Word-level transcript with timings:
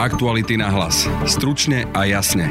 Aktuality 0.00 0.56
na 0.56 0.72
hlas. 0.72 1.04
Stručne 1.28 1.84
a 1.92 2.08
jasne. 2.08 2.48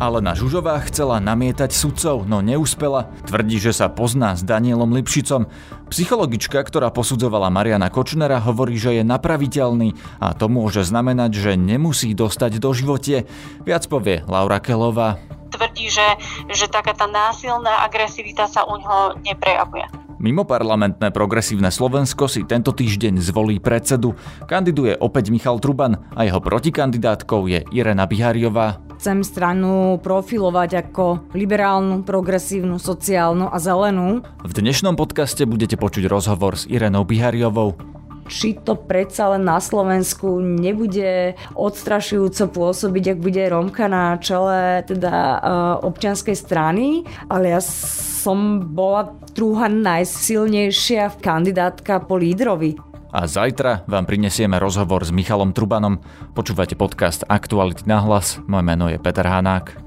Alena 0.00 0.32
Žužová 0.32 0.80
chcela 0.88 1.20
namietať 1.20 1.76
sudcov, 1.76 2.24
no 2.24 2.40
neúspela. 2.40 3.12
Tvrdí, 3.28 3.60
že 3.60 3.76
sa 3.76 3.92
pozná 3.92 4.32
s 4.32 4.40
Danielom 4.40 4.96
Lipšicom. 4.96 5.44
Psychologička, 5.92 6.56
ktorá 6.64 6.88
posudzovala 6.88 7.52
Mariana 7.52 7.92
Kočnera, 7.92 8.40
hovorí, 8.40 8.80
že 8.80 8.96
je 8.96 9.04
napraviteľný 9.04 9.92
a 10.24 10.32
to 10.32 10.48
môže 10.48 10.88
znamenať, 10.88 11.36
že 11.36 11.60
nemusí 11.60 12.16
dostať 12.16 12.64
do 12.64 12.72
živote. 12.72 13.28
Viac 13.68 13.84
povie 13.92 14.24
Laura 14.24 14.64
Kelová. 14.64 15.20
Tvrdí, 15.52 15.92
že, 15.92 16.16
že 16.48 16.64
taká 16.72 16.96
tá 16.96 17.04
násilná 17.04 17.84
agresivita 17.84 18.48
sa 18.48 18.64
u 18.64 18.80
ňoho 18.80 19.20
neprejavuje. 19.20 20.07
Mimoparlamentné 20.18 21.14
progresívne 21.14 21.70
Slovensko 21.70 22.26
si 22.26 22.42
tento 22.42 22.74
týždeň 22.74 23.22
zvolí 23.22 23.62
predsedu. 23.62 24.18
Kandiduje 24.50 24.98
opäť 24.98 25.30
Michal 25.30 25.62
Truban 25.62 25.94
a 26.10 26.26
jeho 26.26 26.42
protikandidátkou 26.42 27.46
je 27.46 27.62
Irena 27.70 28.02
Bihariová. 28.02 28.82
Chcem 28.98 29.22
stranu 29.22 30.02
profilovať 30.02 30.90
ako 30.90 31.30
liberálnu, 31.30 32.02
progresívnu, 32.02 32.82
sociálnu 32.82 33.46
a 33.46 33.62
zelenú. 33.62 34.26
V 34.42 34.52
dnešnom 34.58 34.98
podcaste 34.98 35.46
budete 35.46 35.78
počuť 35.78 36.10
rozhovor 36.10 36.58
s 36.58 36.66
Irenou 36.66 37.06
Bihariovou 37.06 37.97
či 38.28 38.60
to 38.60 38.76
predsa 38.76 39.34
len 39.34 39.48
na 39.48 39.58
Slovensku 39.58 40.38
nebude 40.38 41.34
odstrašujúco 41.56 42.52
pôsobiť, 42.52 43.16
ak 43.16 43.18
bude 43.18 43.42
Romka 43.48 43.88
na 43.88 44.20
čele 44.20 44.84
teda 44.84 45.14
uh, 45.40 45.40
občianskej 45.82 46.36
strany, 46.36 47.02
ale 47.32 47.56
ja 47.56 47.60
som 47.64 48.60
bola 48.60 49.16
druhá 49.32 49.66
najsilnejšia 49.72 51.18
kandidátka 51.18 52.04
po 52.04 52.20
lídrovi. 52.20 52.76
A 53.08 53.24
zajtra 53.24 53.88
vám 53.88 54.04
prinesieme 54.04 54.60
rozhovor 54.60 55.00
s 55.00 55.08
Michalom 55.08 55.56
Trubanom. 55.56 56.04
Počúvate 56.36 56.76
podcast 56.76 57.24
Aktuality 57.24 57.88
na 57.88 58.04
hlas. 58.04 58.36
Moje 58.44 58.68
meno 58.68 58.92
je 58.92 59.00
Peter 59.00 59.24
Hanák. 59.24 59.80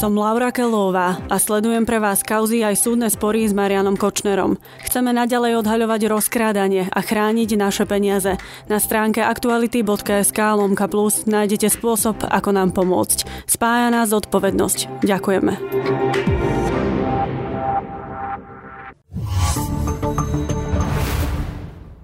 Som 0.00 0.16
Laura 0.16 0.48
Kelová 0.48 1.20
a 1.28 1.36
sledujem 1.36 1.84
pre 1.84 2.00
vás 2.00 2.24
kauzy 2.24 2.64
aj 2.64 2.72
súdne 2.72 3.12
spory 3.12 3.44
s 3.44 3.52
Marianom 3.52 4.00
Kočnerom. 4.00 4.56
Chceme 4.80 5.12
naďalej 5.12 5.60
odhaľovať 5.60 6.08
rozkrádanie 6.08 6.88
a 6.88 7.00
chrániť 7.04 7.60
naše 7.60 7.84
peniaze. 7.84 8.40
Na 8.64 8.80
stránke 8.80 9.20
aktuality.sk 9.20 10.40
lomka 10.56 10.88
plus 10.88 11.28
nájdete 11.28 11.68
spôsob, 11.68 12.16
ako 12.24 12.48
nám 12.48 12.72
pomôcť. 12.72 13.44
Spája 13.44 13.92
nás 13.92 14.08
zodpovednosť. 14.08 15.04
Ďakujeme. 15.04 15.52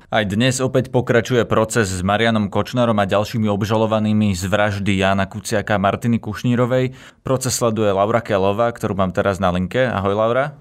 Aj 0.06 0.22
dnes 0.22 0.62
opäť 0.62 0.94
pokračuje 0.94 1.42
proces 1.50 1.90
s 1.90 1.98
Marianom 1.98 2.46
Kočnerom 2.46 2.94
a 3.02 3.10
ďalšími 3.10 3.50
obžalovanými 3.50 4.38
z 4.38 4.46
vraždy 4.46 5.02
Jána 5.02 5.26
Kuciaka 5.26 5.74
a 5.74 5.82
Martiny 5.82 6.22
Kušnírovej. 6.22 6.94
Proces 7.26 7.58
sleduje 7.58 7.90
Laura 7.90 8.22
Kelová, 8.22 8.70
ktorú 8.70 8.94
mám 8.94 9.10
teraz 9.10 9.42
na 9.42 9.50
linke. 9.50 9.82
Ahoj 9.82 10.14
Laura. 10.14 10.54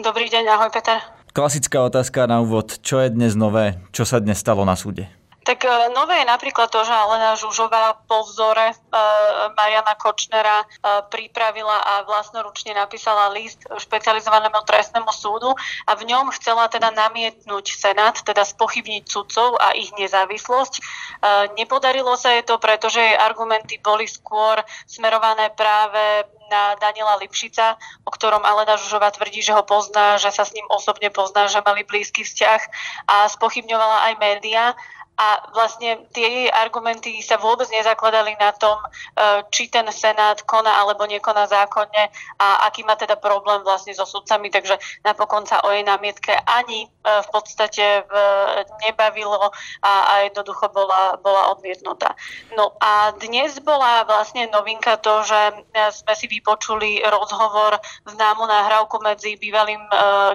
Dobrý 0.00 0.32
deň, 0.32 0.48
ahoj 0.48 0.72
Peter. 0.72 0.96
Klasická 1.36 1.84
otázka 1.84 2.24
na 2.24 2.40
úvod. 2.40 2.80
Čo 2.80 3.04
je 3.04 3.12
dnes 3.12 3.36
nové? 3.36 3.76
Čo 3.92 4.08
sa 4.08 4.16
dnes 4.16 4.40
stalo 4.40 4.64
na 4.64 4.72
súde? 4.72 5.12
Tak 5.46 5.62
e, 5.62 5.70
nové 5.94 6.18
je 6.18 6.26
napríklad 6.26 6.66
to, 6.74 6.82
že 6.82 6.90
Alena 6.90 7.38
Žužová 7.38 8.02
po 8.10 8.26
vzore 8.26 8.74
e, 8.74 8.76
Mariana 9.54 9.94
Kočnera 9.94 10.66
e, 10.66 10.66
pripravila 11.06 11.78
a 11.86 11.92
vlastnoručne 12.02 12.74
napísala 12.74 13.30
list 13.30 13.62
špecializovanému 13.62 14.58
trestnému 14.66 15.06
súdu 15.14 15.54
a 15.86 15.94
v 15.94 16.02
ňom 16.10 16.34
chcela 16.34 16.66
teda 16.66 16.90
namietnúť 16.90 17.78
Senát, 17.78 18.18
teda 18.26 18.42
spochybniť 18.42 19.06
sudcov 19.06 19.54
a 19.62 19.78
ich 19.78 19.94
nezávislosť. 19.94 20.82
Nepodarilo 21.54 22.18
sa 22.18 22.34
jej 22.34 22.42
to, 22.42 22.58
pretože 22.58 22.98
jej 22.98 23.14
argumenty 23.14 23.78
boli 23.78 24.10
skôr 24.10 24.58
smerované 24.90 25.54
práve 25.54 26.26
na 26.50 26.78
Daniela 26.78 27.18
Lipšica, 27.18 27.78
o 28.06 28.10
ktorom 28.10 28.42
Alena 28.42 28.78
Žužová 28.78 29.10
tvrdí, 29.10 29.42
že 29.42 29.54
ho 29.54 29.62
pozná, 29.66 30.18
že 30.18 30.30
sa 30.30 30.46
s 30.46 30.54
ním 30.54 30.66
osobne 30.70 31.10
pozná, 31.10 31.50
že 31.50 31.62
mali 31.62 31.82
blízky 31.82 32.22
vzťah 32.22 32.60
a 33.10 33.16
spochybňovala 33.30 34.10
aj 34.10 34.14
média 34.18 34.64
a 35.16 35.48
vlastne 35.56 36.04
tie 36.12 36.28
jej 36.28 36.48
argumenty 36.52 37.24
sa 37.24 37.40
vôbec 37.40 37.64
nezakladali 37.72 38.36
na 38.36 38.52
tom, 38.52 38.76
e, 38.76 38.88
či 39.48 39.72
ten 39.72 39.88
Senát 39.88 40.44
koná 40.44 40.84
alebo 40.84 41.08
nekoná 41.08 41.48
zákonne 41.48 42.12
a 42.36 42.68
aký 42.68 42.84
má 42.84 43.00
teda 43.00 43.16
problém 43.16 43.64
vlastne 43.64 43.96
so 43.96 44.04
sudcami, 44.04 44.52
takže 44.52 44.76
napokon 45.08 45.48
sa 45.48 45.64
o 45.64 45.72
jej 45.72 45.80
námietke 45.88 46.36
ani 46.44 46.84
e, 46.84 46.88
v 47.00 47.28
podstate 47.32 48.04
nebavilo 48.84 49.48
a, 49.80 50.20
jednoducho 50.28 50.68
bola, 50.68 51.16
bola 51.24 51.56
odmietnutá. 51.56 52.12
No 52.52 52.76
a 52.76 53.16
dnes 53.16 53.56
bola 53.64 54.04
vlastne 54.04 54.52
novinka 54.52 55.00
to, 55.00 55.24
že 55.24 55.40
e, 55.72 55.80
sme 55.96 56.12
si 56.12 56.28
vypočuli 56.28 57.00
rozhovor 57.08 57.80
známu 58.04 58.44
nahrávku 58.44 59.00
medzi 59.00 59.40
bývalým 59.40 59.80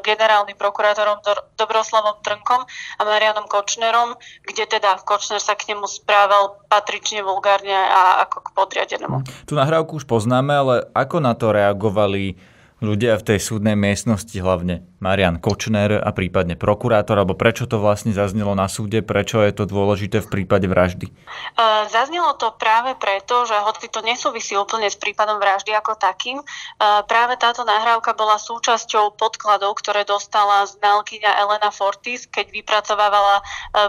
generálnym 0.02 0.58
prokurátorom 0.58 1.22
Dobroslavom 1.54 2.18
Trnkom 2.26 2.66
a 2.98 3.02
Marianom 3.06 3.46
Kočnerom, 3.46 4.18
kde 4.42 4.71
teda 4.72 5.04
Kočner 5.04 5.44
sa 5.44 5.60
k 5.60 5.76
nemu 5.76 5.84
správal 5.84 6.64
patrične 6.72 7.20
vulgárne 7.20 7.76
a 7.76 8.24
ako 8.24 8.38
k 8.40 8.50
podriadenému. 8.56 9.18
Tu 9.44 9.54
nahrávku 9.60 10.00
už 10.00 10.08
poznáme, 10.08 10.56
ale 10.56 10.76
ako 10.96 11.20
na 11.20 11.36
to 11.36 11.52
reagovali 11.52 12.40
ľudia 12.82 13.16
v 13.22 13.24
tej 13.24 13.40
súdnej 13.40 13.78
miestnosti 13.78 14.34
hlavne? 14.36 14.84
Marian 15.02 15.38
Kočner 15.42 15.98
a 15.98 16.10
prípadne 16.14 16.58
prokurátor, 16.58 17.18
alebo 17.18 17.34
prečo 17.34 17.66
to 17.66 17.82
vlastne 17.82 18.14
zaznelo 18.14 18.54
na 18.54 18.70
súde, 18.70 19.02
prečo 19.02 19.42
je 19.42 19.54
to 19.54 19.70
dôležité 19.70 20.22
v 20.22 20.30
prípade 20.30 20.70
vraždy? 20.70 21.10
Zaznelo 21.90 22.38
to 22.38 22.54
práve 22.58 22.94
preto, 23.02 23.46
že 23.50 23.58
hoci 23.58 23.90
to 23.90 24.06
nesúvisí 24.06 24.54
úplne 24.54 24.90
s 24.90 24.98
prípadom 24.98 25.42
vraždy 25.42 25.74
ako 25.74 25.98
takým, 25.98 26.42
práve 27.10 27.38
táto 27.42 27.66
nahrávka 27.66 28.14
bola 28.14 28.38
súčasťou 28.38 29.18
podkladov, 29.18 29.78
ktoré 29.82 30.06
dostala 30.06 30.66
znalkyňa 30.70 31.32
Elena 31.42 31.74
Fortis, 31.74 32.30
keď 32.30 32.50
vypracovávala 32.50 33.42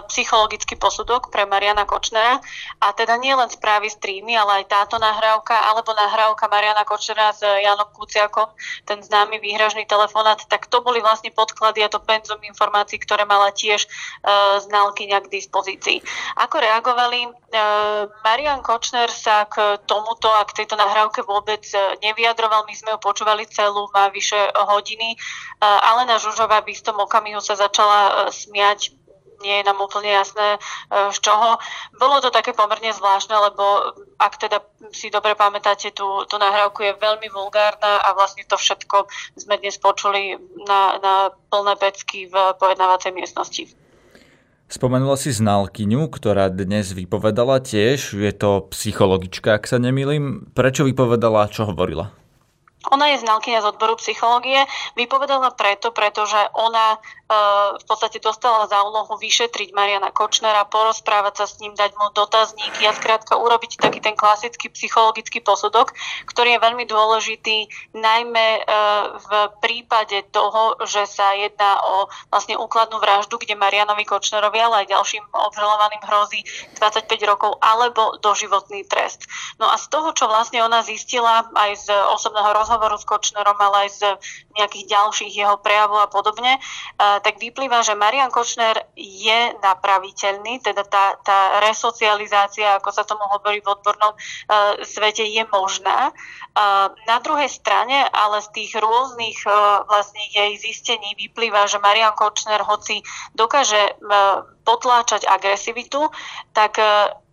psychologický 0.09 0.77
posudok 0.77 1.29
pre 1.29 1.45
Mariana 1.45 1.85
Kočnera. 1.85 2.41
A 2.81 2.93
teda 2.93 3.17
nie 3.21 3.33
len 3.33 3.49
správy 3.49 3.89
z 3.89 3.97
trímy, 4.01 4.33
ale 4.37 4.65
aj 4.65 4.69
táto 4.69 4.97
nahrávka, 4.97 5.53
alebo 5.69 5.93
nahrávka 5.93 6.49
Mariana 6.49 6.85
Kočnera 6.85 7.33
s 7.33 7.41
Janom 7.41 7.89
Kuciakom, 7.93 8.49
ten 8.83 8.99
známy 8.99 9.39
výhražný 9.39 9.87
telefonát, 9.87 10.43
tak 10.47 10.67
to 10.67 10.83
boli 10.83 10.99
vlastne 10.99 11.31
podklady 11.31 11.83
a 11.83 11.91
to 11.91 12.03
penzum 12.03 12.39
informácií, 12.43 12.99
ktoré 12.99 13.23
mala 13.23 13.55
tiež 13.55 13.87
uh, 13.87 14.59
znalkyňa 14.59 15.23
k 15.23 15.31
dispozícii. 15.31 16.03
Ako 16.39 16.59
reagovali? 16.59 17.31
Uh, 17.53 18.11
Marian 18.27 18.59
Kočner 18.59 19.07
sa 19.07 19.47
k 19.47 19.79
tomuto 19.87 20.27
a 20.27 20.43
k 20.43 20.63
tejto 20.63 20.73
nahrávke 20.73 21.21
vôbec 21.21 21.61
e, 21.69 21.77
nevyjadroval. 22.01 22.65
My 22.65 22.75
sme 22.75 22.89
ho 22.95 22.99
počúvali 22.99 23.45
celú, 23.45 23.87
má 23.93 24.09
vyše 24.09 24.37
hodiny. 24.55 25.15
Uh, 25.61 25.89
Alena 25.93 26.17
Žužová 26.17 26.65
v 26.65 26.73
istom 26.73 26.97
okamihu 26.97 27.39
sa 27.39 27.53
začala 27.53 27.99
uh, 28.09 28.13
smiať 28.33 29.02
nie 29.43 29.59
je 29.59 29.67
nám 29.67 29.83
úplne 29.83 30.07
jasné 30.07 30.57
z 30.89 31.17
čoho. 31.19 31.59
Bolo 31.99 32.23
to 32.23 32.31
také 32.31 32.55
pomerne 32.55 32.95
zvláštne, 32.95 33.35
lebo 33.35 33.93
ak 34.15 34.39
teda 34.39 34.63
si 34.95 35.11
dobre 35.11 35.35
pamätáte, 35.35 35.91
tú, 35.91 36.23
tú 36.31 36.39
nahrávku 36.39 36.87
je 36.87 36.95
veľmi 36.95 37.27
vulgárna 37.27 37.99
a 37.99 38.15
vlastne 38.15 38.47
to 38.47 38.55
všetko 38.55 39.11
sme 39.35 39.59
dnes 39.59 39.75
počuli 39.77 40.39
na, 40.63 40.97
na 41.03 41.13
plné 41.51 41.75
pecky 41.75 42.31
v 42.31 42.35
pojednávacej 42.55 43.11
miestnosti. 43.11 43.63
Spomenula 44.71 45.19
si 45.19 45.29
znalkyňu, 45.29 46.09
ktorá 46.09 46.49
dnes 46.49 46.95
vypovedala 46.95 47.61
tiež, 47.61 48.17
je 48.17 48.33
to 48.33 48.71
psychologička, 48.73 49.59
ak 49.59 49.69
sa 49.69 49.77
nemýlim. 49.77 50.49
Prečo 50.55 50.87
vypovedala, 50.87 51.51
čo 51.51 51.69
hovorila? 51.69 52.22
Ona 52.91 53.15
je 53.15 53.23
znalkyňa 53.23 53.63
z 53.63 53.69
odboru 53.71 53.95
psychológie. 54.01 54.67
Vypovedala 54.99 55.55
preto, 55.55 55.95
pretože 55.95 56.35
ona 56.57 56.99
v 57.79 57.85
podstate 57.87 58.19
dostala 58.19 58.67
za 58.67 58.83
úlohu 58.83 59.15
vyšetriť 59.17 59.71
Mariana 59.71 60.11
Kočnera, 60.11 60.67
porozprávať 60.67 61.43
sa 61.43 61.45
s 61.47 61.57
ním, 61.63 61.73
dať 61.73 61.95
mu 61.95 62.11
dotazník 62.11 62.73
a 62.83 62.91
skrátka 62.93 63.39
urobiť 63.39 63.79
taký 63.79 64.03
ten 64.03 64.13
klasický 64.13 64.69
psychologický 64.73 65.39
posudok, 65.39 65.95
ktorý 66.27 66.57
je 66.57 66.63
veľmi 66.63 66.85
dôležitý 66.85 67.57
najmä 67.95 68.47
e, 68.59 68.61
v 69.17 69.29
prípade 69.63 70.27
toho, 70.35 70.75
že 70.83 71.07
sa 71.07 71.31
jedná 71.33 71.79
o 71.79 72.11
vlastne 72.27 72.59
úkladnú 72.59 72.99
vraždu, 72.99 73.39
kde 73.39 73.55
Marianovi 73.55 74.03
Kočnerovi, 74.03 74.59
ale 74.59 74.83
aj 74.83 74.91
ďalším 74.91 75.23
obžalovaným 75.31 76.03
hrozí 76.03 76.43
25 76.75 77.07
rokov 77.23 77.55
alebo 77.63 78.19
doživotný 78.19 78.83
trest. 78.85 79.25
No 79.57 79.71
a 79.71 79.79
z 79.79 79.87
toho, 79.87 80.11
čo 80.11 80.27
vlastne 80.27 80.59
ona 80.59 80.83
zistila 80.83 81.47
aj 81.55 81.71
z 81.79 81.87
osobného 82.13 82.51
rozhovoru 82.51 82.82
rozhovoru 82.83 82.99
s 82.99 83.07
Kočnerom, 83.07 83.55
ale 83.55 83.87
aj 83.87 83.89
z 83.95 84.01
nejakých 84.59 84.85
ďalších 84.91 85.33
jeho 85.39 85.55
prejavov 85.63 86.03
a 86.03 86.11
podobne, 86.11 86.59
tak 86.99 87.39
vyplýva, 87.39 87.79
že 87.79 87.95
Marian 87.95 88.27
Kočner 88.27 88.83
je 88.99 89.55
napraviteľný, 89.63 90.59
teda 90.59 90.83
tá, 90.83 91.15
tá 91.23 91.63
resocializácia, 91.63 92.75
ako 92.77 92.89
sa 92.91 93.07
tomu 93.07 93.23
hovorí 93.31 93.63
v 93.63 93.71
odbornom 93.71 94.13
svete, 94.83 95.23
je 95.23 95.47
možná. 95.47 96.11
Na 97.07 97.17
druhej 97.23 97.49
strane, 97.49 98.03
ale 98.11 98.43
z 98.43 98.49
tých 98.51 98.71
rôznych 98.77 99.47
vlastne 99.87 100.23
jej 100.29 100.59
zistení 100.59 101.15
vyplýva, 101.15 101.65
že 101.71 101.79
Marian 101.79 102.13
Kočner, 102.13 102.61
hoci 102.67 102.99
dokáže 103.31 103.95
potláčať 104.63 105.27
agresivitu, 105.27 106.09
tak 106.55 106.79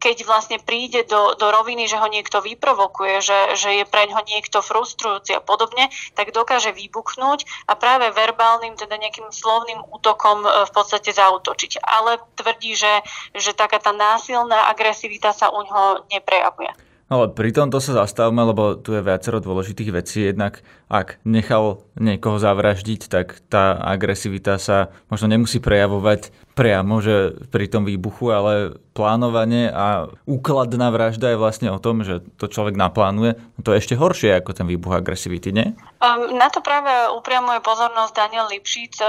keď 0.00 0.16
vlastne 0.24 0.58
príde 0.58 1.04
do, 1.04 1.36
do 1.36 1.52
roviny, 1.52 1.84
že 1.84 2.00
ho 2.00 2.08
niekto 2.08 2.40
vyprovokuje, 2.40 3.20
že, 3.20 3.38
že 3.54 3.70
je 3.80 3.84
pre 3.84 4.08
ňo 4.08 4.24
niekto 4.24 4.64
frustrujúci 4.64 5.36
a 5.36 5.44
podobne, 5.44 5.92
tak 6.16 6.32
dokáže 6.32 6.72
vybuchnúť 6.72 7.44
a 7.68 7.76
práve 7.76 8.08
verbálnym, 8.10 8.80
teda 8.80 8.96
nejakým 8.96 9.28
slovným 9.28 9.84
útokom 9.92 10.42
e, 10.48 10.48
v 10.66 10.72
podstate 10.72 11.12
zautočiť. 11.12 11.84
Ale 11.84 12.16
tvrdí, 12.34 12.72
že, 12.72 13.04
že 13.36 13.52
taká 13.52 13.76
tá 13.76 13.92
násilná 13.92 14.72
agresivita 14.72 15.36
sa 15.36 15.52
u 15.52 15.60
ňoho 15.60 16.08
neprejavuje. 16.08 16.72
Ale 17.10 17.26
pri 17.34 17.50
tomto 17.50 17.82
sa 17.82 18.06
zastavme, 18.06 18.38
lebo 18.46 18.78
tu 18.78 18.94
je 18.94 19.02
viacero 19.02 19.42
dôležitých 19.42 19.90
vecí. 19.90 20.30
Jednak 20.30 20.62
ak 20.90 21.22
nechal 21.22 21.86
niekoho 21.94 22.42
zavraždiť, 22.42 23.06
tak 23.06 23.38
tá 23.46 23.78
agresivita 23.78 24.58
sa 24.58 24.90
možno 25.06 25.30
nemusí 25.30 25.62
prejavovať 25.62 26.34
priamo, 26.58 26.98
že 26.98 27.40
pri 27.48 27.70
tom 27.70 27.86
výbuchu, 27.86 28.34
ale 28.34 28.52
plánovanie 28.90 29.70
a 29.70 30.10
úkladná 30.26 30.90
vražda 30.90 31.32
je 31.32 31.40
vlastne 31.40 31.68
o 31.70 31.78
tom, 31.78 32.02
že 32.02 32.20
to 32.36 32.50
človek 32.50 32.74
naplánuje. 32.74 33.38
No 33.56 33.60
to 33.62 33.72
je 33.72 33.80
ešte 33.80 33.94
horšie 33.96 34.36
ako 34.36 34.50
ten 34.52 34.66
výbuch 34.66 34.92
agresivity, 34.92 35.54
nie? 35.54 35.72
Um, 36.02 36.36
na 36.36 36.50
to 36.50 36.60
práve 36.60 36.90
upriamuje 37.16 37.62
pozornosť 37.62 38.12
Daniel 38.12 38.50
Lipšic, 38.50 38.98
e, 38.98 39.06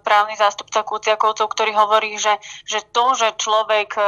právny 0.00 0.38
zástupca 0.38 0.86
Kuciakovcov, 0.86 1.50
ktorý 1.50 1.76
hovorí, 1.76 2.16
že, 2.16 2.38
že 2.64 2.80
to, 2.94 3.12
že 3.18 3.36
človek 3.36 3.98
e, 3.98 4.02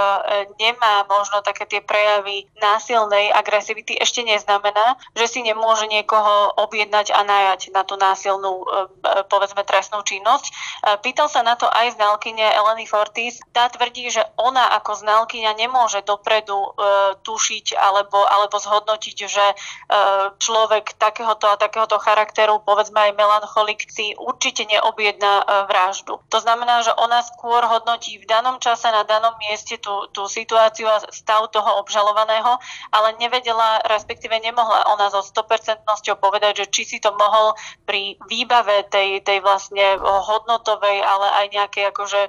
nemá 0.57 1.05
možno 1.11 1.43
také 1.43 1.67
tie 1.67 1.81
prejavy 1.83 2.49
násilnej 2.63 3.35
agresivity, 3.35 3.99
ešte 3.99 4.25
neznamená, 4.25 4.97
že 5.19 5.27
si 5.27 5.41
nemôže 5.43 5.85
niekoho 5.91 6.55
objednať 6.55 7.13
a 7.17 7.25
najať 7.25 7.73
na 7.73 7.83
tú 7.89 7.97
násilnú, 7.97 8.53
e, 8.61 8.65
povedzme, 9.33 9.65
trestnú 9.65 10.05
činnosť. 10.05 10.53
Pýtal 11.01 11.33
sa 11.33 11.41
na 11.41 11.57
to 11.57 11.67
aj 11.67 11.97
znalkyne 11.97 12.45
Eleny 12.45 12.85
Fortis. 12.85 13.41
Tá 13.51 13.73
tvrdí, 13.73 14.13
že 14.13 14.23
ona 14.37 14.77
ako 14.77 14.93
znalkyňa 15.01 15.53
nemôže 15.57 16.05
dopredu 16.05 16.55
e, 16.55 16.71
tušiť 17.23 17.79
alebo, 17.79 18.27
alebo 18.27 18.57
zhodnotiť, 18.59 19.17
že 19.27 19.47
e, 19.53 19.55
človek 20.37 20.99
takéhoto 20.99 21.47
a 21.47 21.61
takéhoto 21.61 21.97
charakteru, 22.03 22.61
povedzme 22.63 23.11
aj 23.11 23.13
melancholik, 23.17 23.87
si 23.89 24.13
určite 24.19 24.67
neobjedná 24.67 25.33
e, 25.41 25.45
vraždu. 25.71 26.19
To 26.31 26.39
znamená, 26.39 26.83
že 26.83 26.93
ona 26.97 27.23
skôr 27.23 27.63
hodnotí 27.65 28.19
v 28.19 28.29
danom 28.29 28.59
čase 28.59 28.91
na 28.91 29.07
danom 29.07 29.35
mieste 29.39 29.79
tú, 29.79 30.11
tú 30.11 30.27
situáciu 30.27 30.91
a 30.91 31.03
stav 31.13 31.49
toho 31.53 31.81
obžalovaného, 31.81 32.59
ale 32.91 33.17
nevedela, 33.21 33.85
respektíve 33.87 34.35
nemohla 34.43 34.89
ona 34.91 35.09
so 35.13 35.23
100% 35.23 35.85
povedať, 36.19 36.65
že 36.65 36.67
či 36.73 36.83
si 36.85 36.97
to 36.99 37.06
mohol 37.15 37.55
pri 37.97 38.21
výbave 38.29 38.85
tej, 38.93 39.25
tej 39.25 39.41
vlastne 39.41 39.97
hodnotovej, 40.05 41.01
ale 41.01 41.27
aj 41.41 41.47
nejakej 41.49 41.85
akože 41.97 42.21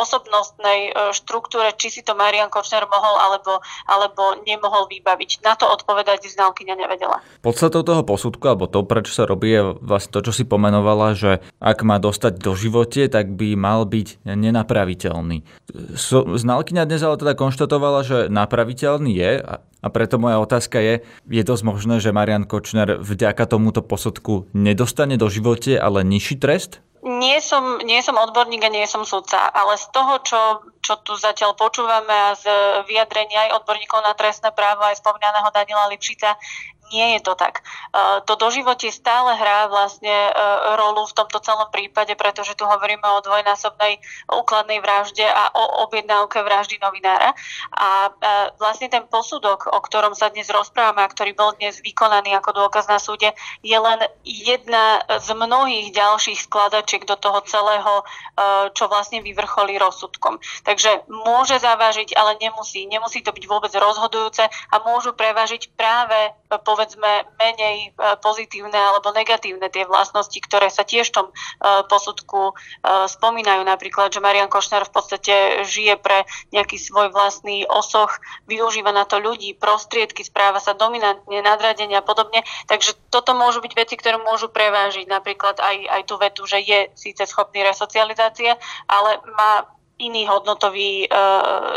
osobnostnej 0.00 0.80
e, 0.88 0.90
štruktúre, 1.12 1.76
či 1.76 1.92
si 1.92 2.00
to 2.00 2.16
Marian 2.16 2.48
Kočner 2.48 2.88
mohol 2.88 3.20
alebo, 3.20 3.60
alebo 3.84 4.40
nemohol 4.48 4.88
vybaviť. 4.88 5.44
Na 5.44 5.60
to 5.60 5.68
odpovedať 5.68 6.24
znalkyňa 6.32 6.74
nevedela. 6.80 7.20
Podstatou 7.44 7.84
toho 7.84 8.00
posudku, 8.00 8.48
alebo 8.48 8.64
to, 8.64 8.80
prečo 8.80 9.12
sa 9.12 9.28
robí, 9.28 9.52
je 9.52 9.76
vlastne 9.84 10.16
to, 10.16 10.24
čo 10.24 10.32
si 10.32 10.48
pomenovala, 10.48 11.12
že 11.12 11.44
ak 11.60 11.84
má 11.84 12.00
dostať 12.00 12.40
do 12.40 12.56
živote, 12.56 13.04
tak 13.12 13.36
by 13.36 13.52
mal 13.60 13.84
byť 13.84 14.24
nenapraviteľný. 14.24 15.44
Znalkyňa 16.16 16.88
dnes 16.88 17.04
ale 17.04 17.20
teda 17.20 17.36
konštatovala, 17.36 18.00
že 18.08 18.18
napraviteľný 18.32 19.12
je 19.12 19.32
a 19.84 19.92
preto 19.92 20.16
moja 20.16 20.40
otázka 20.40 20.80
je, 20.80 20.94
je 21.28 21.42
dosť 21.44 21.62
možné, 21.68 22.00
že 22.00 22.08
Marian 22.08 22.48
Kočner 22.48 22.96
vďaka 23.04 23.44
tomuto 23.44 23.84
posudku 23.84 24.48
nedostane 24.94 25.18
do 25.18 25.26
živote, 25.26 25.74
ale 25.74 26.06
nižší 26.06 26.38
trest? 26.38 26.78
nie 27.04 27.36
som, 27.36 27.84
nie 27.84 28.00
som 28.00 28.16
odborník 28.16 28.64
a 28.64 28.72
nie 28.72 28.88
som 28.88 29.04
sudca, 29.04 29.52
ale 29.52 29.76
z 29.76 29.92
toho, 29.92 30.24
čo, 30.24 30.40
čo 30.80 30.96
tu 31.04 31.12
zatiaľ 31.20 31.52
počúvame 31.52 32.08
a 32.08 32.32
z 32.32 32.48
vyjadrenia 32.88 33.44
aj 33.44 33.60
odborníkov 33.60 34.00
na 34.00 34.16
trestné 34.16 34.48
právo, 34.56 34.88
aj 34.88 35.04
spomínaného 35.04 35.52
Daniela 35.52 35.92
Lipšica, 35.92 36.32
nie 36.92 37.16
je 37.16 37.20
to 37.24 37.34
tak. 37.38 37.60
E, 37.60 37.62
to 38.28 38.34
doživotie 38.36 38.92
stále 38.92 39.32
hrá 39.38 39.70
vlastne 39.70 40.12
e, 40.12 40.30
rolu 40.76 41.08
v 41.08 41.16
tomto 41.16 41.40
celom 41.40 41.68
prípade, 41.72 42.12
pretože 42.18 42.58
tu 42.58 42.66
hovoríme 42.66 43.04
o 43.04 43.24
dvojnásobnej 43.24 44.02
úkladnej 44.28 44.82
vražde 44.82 45.24
a 45.24 45.54
o 45.54 45.88
objednávke 45.88 46.42
vraždy 46.44 46.76
novinára. 46.82 47.32
A 47.72 48.08
e, 48.08 48.10
vlastne 48.60 48.90
ten 48.92 49.06
posudok, 49.08 49.70
o 49.70 49.80
ktorom 49.80 50.12
sa 50.12 50.28
dnes 50.28 50.50
rozprávame 50.52 51.06
a 51.06 51.12
ktorý 51.12 51.32
bol 51.32 51.56
dnes 51.56 51.80
vykonaný 51.80 52.36
ako 52.36 52.66
dôkaz 52.66 52.90
na 52.90 53.00
súde, 53.00 53.32
je 53.64 53.76
len 53.78 54.04
jedna 54.24 55.00
z 55.20 55.28
mnohých 55.32 55.94
ďalších 55.94 56.46
skladačiek 56.48 57.06
do 57.06 57.16
toho 57.16 57.40
celého, 57.44 58.02
čo 58.74 58.90
vlastne 58.90 59.22
vyvrcholí 59.22 59.78
rozsudkom. 59.78 60.42
Takže 60.66 61.06
môže 61.08 61.60
zavážiť, 61.60 62.16
ale 62.18 62.36
nemusí. 62.40 62.86
Nemusí 62.88 63.22
to 63.22 63.30
byť 63.30 63.44
vôbec 63.46 63.72
rozhodujúce 63.74 64.44
a 64.46 64.76
môžu 64.82 65.14
prevážiť 65.14 65.70
práve 65.78 66.34
povedzme 66.74 67.30
menej 67.38 67.94
e, 67.94 68.18
pozitívne 68.18 68.74
alebo 68.74 69.14
negatívne 69.14 69.70
tie 69.70 69.86
vlastnosti, 69.86 70.34
ktoré 70.42 70.66
sa 70.74 70.82
tiež 70.82 71.14
v 71.14 71.16
tom 71.22 71.26
e, 71.30 71.34
posudku 71.86 72.50
e, 72.50 72.52
spomínajú. 73.06 73.62
Napríklad, 73.62 74.10
že 74.10 74.18
Marian 74.18 74.50
Košner 74.50 74.82
v 74.82 74.90
podstate 74.90 75.34
žije 75.62 75.94
pre 76.02 76.26
nejaký 76.50 76.74
svoj 76.82 77.14
vlastný 77.14 77.62
osoch, 77.70 78.18
využíva 78.50 78.90
na 78.90 79.06
to 79.06 79.22
ľudí, 79.22 79.54
prostriedky, 79.54 80.26
správa 80.26 80.58
sa 80.58 80.74
dominantne, 80.74 81.38
nadradenia 81.38 82.02
a 82.02 82.06
podobne. 82.06 82.42
Takže 82.66 82.98
toto 83.14 83.38
môžu 83.38 83.62
byť 83.62 83.72
veci, 83.78 83.94
ktoré 83.94 84.18
môžu 84.18 84.50
prevážiť. 84.50 85.06
Napríklad 85.06 85.62
aj, 85.62 85.76
aj 85.86 86.02
tú 86.10 86.18
vetu, 86.18 86.42
že 86.50 86.58
je 86.58 86.90
síce 86.98 87.22
schopný 87.30 87.62
resocializácie, 87.62 88.58
ale 88.90 89.22
má 89.38 89.70
iný 89.98 90.26
hodnotový 90.26 91.06
e, 91.06 91.08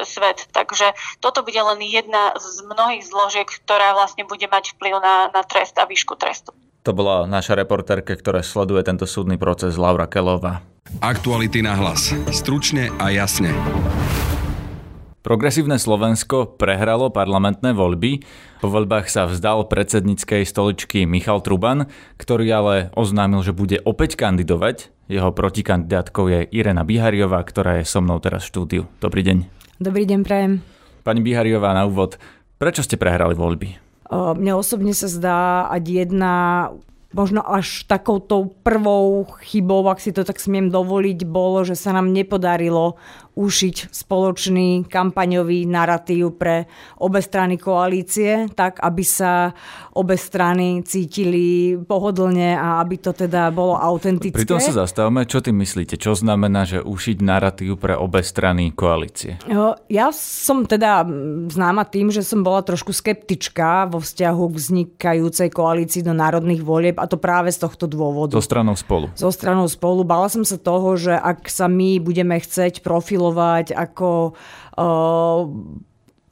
svet. 0.05 0.49
Takže 0.49 0.93
toto 1.21 1.45
bude 1.45 1.57
len 1.57 1.79
jedna 1.85 2.33
z 2.37 2.65
mnohých 2.65 3.03
zložiek, 3.05 3.47
ktorá 3.47 3.93
vlastne 3.93 4.25
bude 4.25 4.45
mať 4.49 4.77
vplyv 4.77 4.93
na, 5.01 5.15
na 5.29 5.41
trest 5.45 5.77
a 5.77 5.85
výšku 5.85 6.17
trestu. 6.17 6.53
To 6.87 6.95
bola 6.95 7.27
naša 7.27 7.59
reportérka, 7.59 8.15
ktorá 8.15 8.39
sleduje 8.39 8.79
tento 8.87 9.03
súdny 9.03 9.35
proces, 9.35 9.75
Laura 9.75 10.07
Kelová. 10.07 10.63
Aktuality 11.03 11.59
na 11.59 11.75
hlas. 11.75 12.15
Stručne 12.31 12.95
a 12.95 13.11
jasne. 13.11 13.51
Progresívne 15.27 15.75
Slovensko 15.75 16.55
prehralo 16.55 17.11
parlamentné 17.11 17.75
voľby. 17.75 18.23
Po 18.63 18.71
voľbách 18.71 19.11
sa 19.11 19.27
vzdal 19.27 19.67
predsedníckej 19.67 20.47
stoličky 20.47 21.03
Michal 21.03 21.43
Truban, 21.43 21.91
ktorý 22.15 22.47
ale 22.47 22.75
oznámil, 22.95 23.43
že 23.43 23.51
bude 23.51 23.75
opäť 23.83 24.15
kandidovať. 24.15 24.87
Jeho 25.11 25.35
protikandidátkou 25.35 26.31
je 26.31 26.39
Irena 26.55 26.87
Bihariová, 26.87 27.43
ktorá 27.43 27.83
je 27.83 27.83
so 27.83 27.99
mnou 27.99 28.23
teraz 28.23 28.47
v 28.47 28.55
štúdiu. 28.55 28.81
Dobrý 29.03 29.19
deň. 29.27 29.37
Dobrý 29.83 30.07
deň, 30.07 30.19
prajem. 30.23 30.63
Pani 31.03 31.19
Bihariová, 31.19 31.75
na 31.75 31.83
úvod, 31.83 32.15
prečo 32.55 32.79
ste 32.79 32.95
prehrali 32.95 33.35
voľby? 33.35 33.83
mne 34.07 34.55
osobne 34.55 34.95
sa 34.95 35.11
zdá, 35.11 35.67
ať 35.67 36.07
jedna 36.07 36.35
možno 37.11 37.43
až 37.43 37.87
takouto 37.87 38.51
prvou 38.63 39.27
chybou, 39.43 39.87
ak 39.87 39.99
si 40.03 40.11
to 40.11 40.27
tak 40.27 40.39
smiem 40.39 40.67
dovoliť, 40.67 41.23
bolo, 41.27 41.63
že 41.63 41.75
sa 41.75 41.95
nám 41.95 42.11
nepodarilo 42.11 42.99
ušiť 43.37 43.93
spoločný 43.93 44.89
kampaňový 44.89 45.69
narratív 45.69 46.33
pre 46.41 46.65
obe 46.97 47.21
strany 47.21 47.61
koalície, 47.61 48.49
tak 48.57 48.81
aby 48.81 49.05
sa 49.05 49.53
obe 49.93 50.17
strany 50.17 50.81
cítili 50.81 51.77
pohodlne 51.77 52.57
a 52.57 52.81
aby 52.81 52.97
to 52.97 53.13
teda 53.13 53.53
bolo 53.53 53.77
autentické. 53.77 54.33
Pri 54.33 54.49
tom 54.49 54.57
sa 54.57 54.73
zastavme, 54.73 55.29
čo 55.29 55.45
ty 55.45 55.53
myslíte? 55.53 56.01
Čo 56.01 56.17
znamená, 56.17 56.65
že 56.65 56.81
ušiť 56.81 57.17
narratív 57.21 57.77
pre 57.77 57.93
obe 57.93 58.25
strany 58.25 58.73
koalície? 58.73 59.37
Ja 59.85 60.09
som 60.09 60.65
teda 60.65 61.05
známa 61.53 61.85
tým, 61.85 62.09
že 62.09 62.25
som 62.25 62.41
bola 62.41 62.65
trošku 62.65 62.89
skeptička 62.89 63.85
vo 63.93 64.01
vzťahu 64.01 64.43
k 64.49 64.55
vznikajúcej 64.57 65.49
koalícii 65.53 66.01
do 66.01 66.17
národných 66.17 66.65
volieb 66.65 66.97
a 66.97 67.05
to 67.05 67.21
práve 67.21 67.53
z 67.53 67.61
tohto 67.61 67.85
dôvodu. 67.85 68.33
So 68.33 68.41
stranou 68.41 68.73
spolu. 68.73 69.13
So 69.13 69.29
stranou 69.29 69.69
spolu. 69.69 70.01
Bala 70.01 70.25
som 70.25 70.41
sa 70.41 70.57
toho, 70.57 70.97
že 70.97 71.13
ak 71.13 71.45
sa 71.51 71.69
my 71.69 72.01
budeme 72.01 72.33
chceť 72.39 72.81
profilovať 72.81 73.25
profilovať 73.27 73.75
ako 73.75 74.33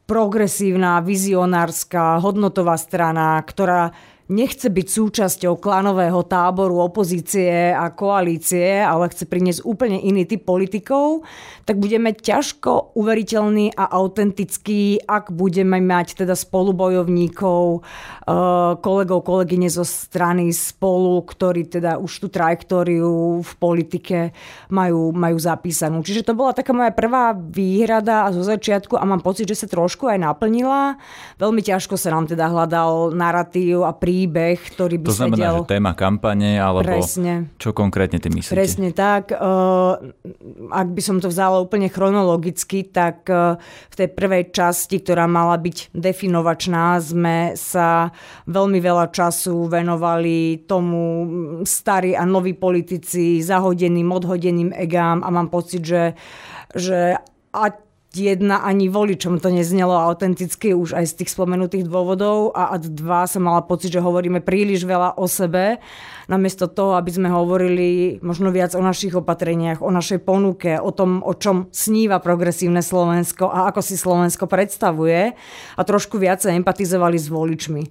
progresívna, 0.06 1.02
vizionárska, 1.02 2.22
hodnotová 2.22 2.78
strana, 2.78 3.42
ktorá 3.42 3.90
nechce 4.26 4.74
byť 4.74 4.88
súčasťou 4.90 5.62
klanového 5.62 6.26
táboru 6.26 6.82
opozície 6.82 7.70
a 7.70 7.94
koalície, 7.94 8.82
ale 8.82 9.14
chce 9.14 9.30
priniesť 9.30 9.62
úplne 9.62 10.02
iný 10.02 10.26
typ 10.26 10.42
politikov, 10.50 11.22
tak 11.70 11.78
budeme 11.78 12.10
ťažko 12.10 12.98
uveriteľný 12.98 13.78
a 13.78 13.86
autentický, 13.94 14.98
ak 15.06 15.30
budeme 15.30 15.78
mať 15.78 16.26
teda 16.26 16.34
spolubojovníkov, 16.34 17.64
eh, 17.78 18.72
kolegov, 18.82 19.22
kolegyne 19.22 19.70
zo 19.70 19.86
strany 19.86 20.50
spolu, 20.50 21.22
ktorí 21.22 21.70
teda 21.70 22.02
už 22.02 22.26
tú 22.26 22.28
trajektóriu 22.34 23.46
v 23.46 23.52
politike 23.62 24.34
majú, 24.74 25.14
majú 25.14 25.38
zapísanú. 25.38 26.02
Čiže 26.02 26.26
to 26.26 26.34
bola 26.34 26.58
taká 26.58 26.74
moja 26.74 26.90
prvá 26.90 27.38
výhrada 27.38 28.26
zo 28.34 28.42
začiatku 28.42 28.98
a 28.98 29.06
mám 29.06 29.22
pocit, 29.22 29.46
že 29.46 29.66
sa 29.66 29.68
trošku 29.70 30.10
aj 30.10 30.18
naplnila. 30.18 30.98
Veľmi 31.38 31.62
ťažko 31.62 31.94
sa 31.94 32.10
nám 32.10 32.26
teda 32.26 32.50
hľadal 32.50 33.14
narratív 33.14 33.86
a 33.86 33.94
prí 33.94 34.15
príbeh, 34.16 34.56
ktorý 34.72 34.96
by 35.04 35.08
To 35.12 35.20
znamená, 35.20 35.48
sedel... 35.52 35.56
že 35.68 35.72
téma 35.76 35.92
kampane, 35.92 36.56
alebo 36.56 36.88
Presne. 36.88 37.52
čo 37.60 37.76
konkrétne 37.76 38.24
ty 38.24 38.32
myslíte? 38.32 38.56
Presne 38.56 38.96
tak. 38.96 39.36
Ak 40.72 40.88
by 40.88 41.02
som 41.04 41.20
to 41.20 41.28
vzala 41.28 41.60
úplne 41.60 41.92
chronologicky, 41.92 42.88
tak 42.88 43.28
v 43.28 43.96
tej 43.96 44.08
prvej 44.16 44.56
časti, 44.56 45.04
ktorá 45.04 45.28
mala 45.28 45.60
byť 45.60 45.92
definovačná, 45.92 46.96
sme 47.04 47.60
sa 47.60 48.16
veľmi 48.48 48.80
veľa 48.80 49.12
času 49.12 49.68
venovali 49.68 50.64
tomu 50.64 51.28
starí 51.68 52.16
a 52.16 52.24
noví 52.24 52.56
politici, 52.56 53.44
zahodeným, 53.44 54.08
odhodeným 54.16 54.72
egám 54.72 55.28
a 55.28 55.30
mám 55.30 55.52
pocit, 55.52 55.84
že, 55.84 56.16
že 56.72 57.20
a 57.52 57.64
ani 58.64 58.88
voličom 58.88 59.44
to 59.44 59.52
neznelo 59.52 59.92
autenticky 59.92 60.72
už 60.72 60.96
aj 60.96 61.06
z 61.12 61.14
tých 61.22 61.34
spomenutých 61.36 61.86
dôvodov 61.86 62.56
a 62.56 62.76
ad 62.76 62.88
dva 62.92 63.28
som 63.28 63.44
mala 63.44 63.62
pocit, 63.64 63.92
že 63.92 64.04
hovoríme 64.04 64.40
príliš 64.40 64.88
veľa 64.88 65.20
o 65.20 65.28
sebe, 65.28 65.84
namiesto 66.32 66.72
toho, 66.72 66.96
aby 66.96 67.12
sme 67.12 67.30
hovorili 67.30 68.18
možno 68.24 68.50
viac 68.50 68.74
o 68.74 68.82
našich 68.82 69.14
opatreniach, 69.14 69.84
o 69.84 69.92
našej 69.92 70.24
ponuke, 70.24 70.80
o 70.80 70.90
tom, 70.96 71.22
o 71.22 71.36
čom 71.36 71.68
sníva 71.70 72.24
progresívne 72.24 72.82
Slovensko 72.82 73.52
a 73.52 73.70
ako 73.70 73.82
si 73.84 73.96
Slovensko 74.00 74.48
predstavuje 74.48 75.36
a 75.76 75.82
trošku 75.84 76.18
viac 76.18 76.42
sa 76.42 76.56
empatizovali 76.56 77.18
s 77.20 77.28
voličmi. 77.28 77.84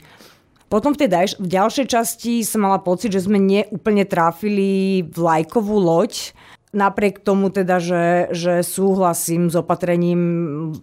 Potom 0.72 0.90
v 0.96 1.06
tej 1.06 1.08
daj- 1.12 1.38
v 1.38 1.48
ďalšej 1.54 1.86
časti 1.86 2.42
som 2.42 2.66
mala 2.66 2.82
pocit, 2.82 3.14
že 3.14 3.22
sme 3.22 3.38
neúplne 3.38 4.02
tráfili 4.08 5.04
vlajkovú 5.06 5.76
loď, 5.78 6.34
Napriek 6.74 7.22
tomu 7.22 7.54
teda, 7.54 7.78
že, 7.78 8.34
že 8.34 8.66
súhlasím 8.66 9.46
s 9.46 9.54
opatrením 9.54 10.20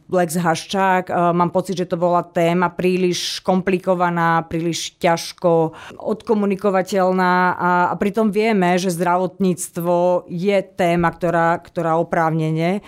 Lex 0.08 0.40
Haščák, 0.40 1.12
e, 1.12 1.14
mám 1.36 1.52
pocit, 1.52 1.76
že 1.76 1.92
to 1.92 2.00
bola 2.00 2.24
téma 2.24 2.72
príliš 2.72 3.44
komplikovaná, 3.44 4.48
príliš 4.48 4.96
ťažko 4.96 5.76
odkomunikovateľná 6.00 7.34
a, 7.60 7.72
a 7.92 7.94
pritom 8.00 8.32
vieme, 8.32 8.80
že 8.80 8.96
zdravotníctvo 8.96 10.26
je 10.32 10.58
téma, 10.64 11.12
ktorá, 11.12 11.60
ktorá 11.60 12.00
oprávnene 12.00 12.80
e, 12.80 12.82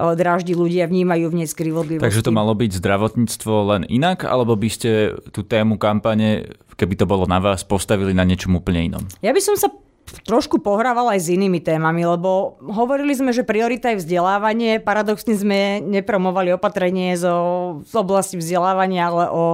dráždi 0.00 0.56
ľudia, 0.56 0.88
vnímajú 0.88 1.28
v 1.28 1.36
nej 1.44 1.48
skrivodlivosti. 1.52 2.08
Takže 2.08 2.24
to 2.24 2.32
malo 2.32 2.56
byť 2.56 2.72
zdravotníctvo 2.80 3.54
len 3.76 3.82
inak, 3.84 4.24
alebo 4.24 4.56
by 4.56 4.68
ste 4.72 5.12
tú 5.28 5.44
tému 5.44 5.76
kampane, 5.76 6.56
keby 6.80 6.96
to 6.96 7.04
bolo 7.04 7.28
na 7.28 7.36
vás, 7.36 7.68
postavili 7.68 8.16
na 8.16 8.24
niečom 8.24 8.56
úplne 8.56 8.88
inom? 8.88 9.04
Ja 9.20 9.36
by 9.36 9.44
som 9.44 9.60
sa 9.60 9.68
trošku 10.26 10.62
pohrával 10.62 11.14
aj 11.14 11.26
s 11.26 11.32
inými 11.34 11.58
témami, 11.62 12.06
lebo 12.06 12.58
hovorili 12.62 13.14
sme, 13.14 13.34
že 13.34 13.46
priorita 13.46 13.94
je 13.94 14.02
vzdelávanie. 14.02 14.78
Paradoxne 14.78 15.34
sme 15.34 15.82
nepromovali 15.82 16.54
opatrenie 16.54 17.18
zo, 17.18 17.80
z 17.82 17.94
oblasti 17.94 18.38
vzdelávania, 18.38 19.10
ale 19.10 19.24
o, 19.30 19.44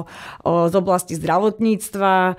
o, 0.44 0.52
z 0.68 0.74
oblasti 0.76 1.16
zdravotníctva. 1.16 2.36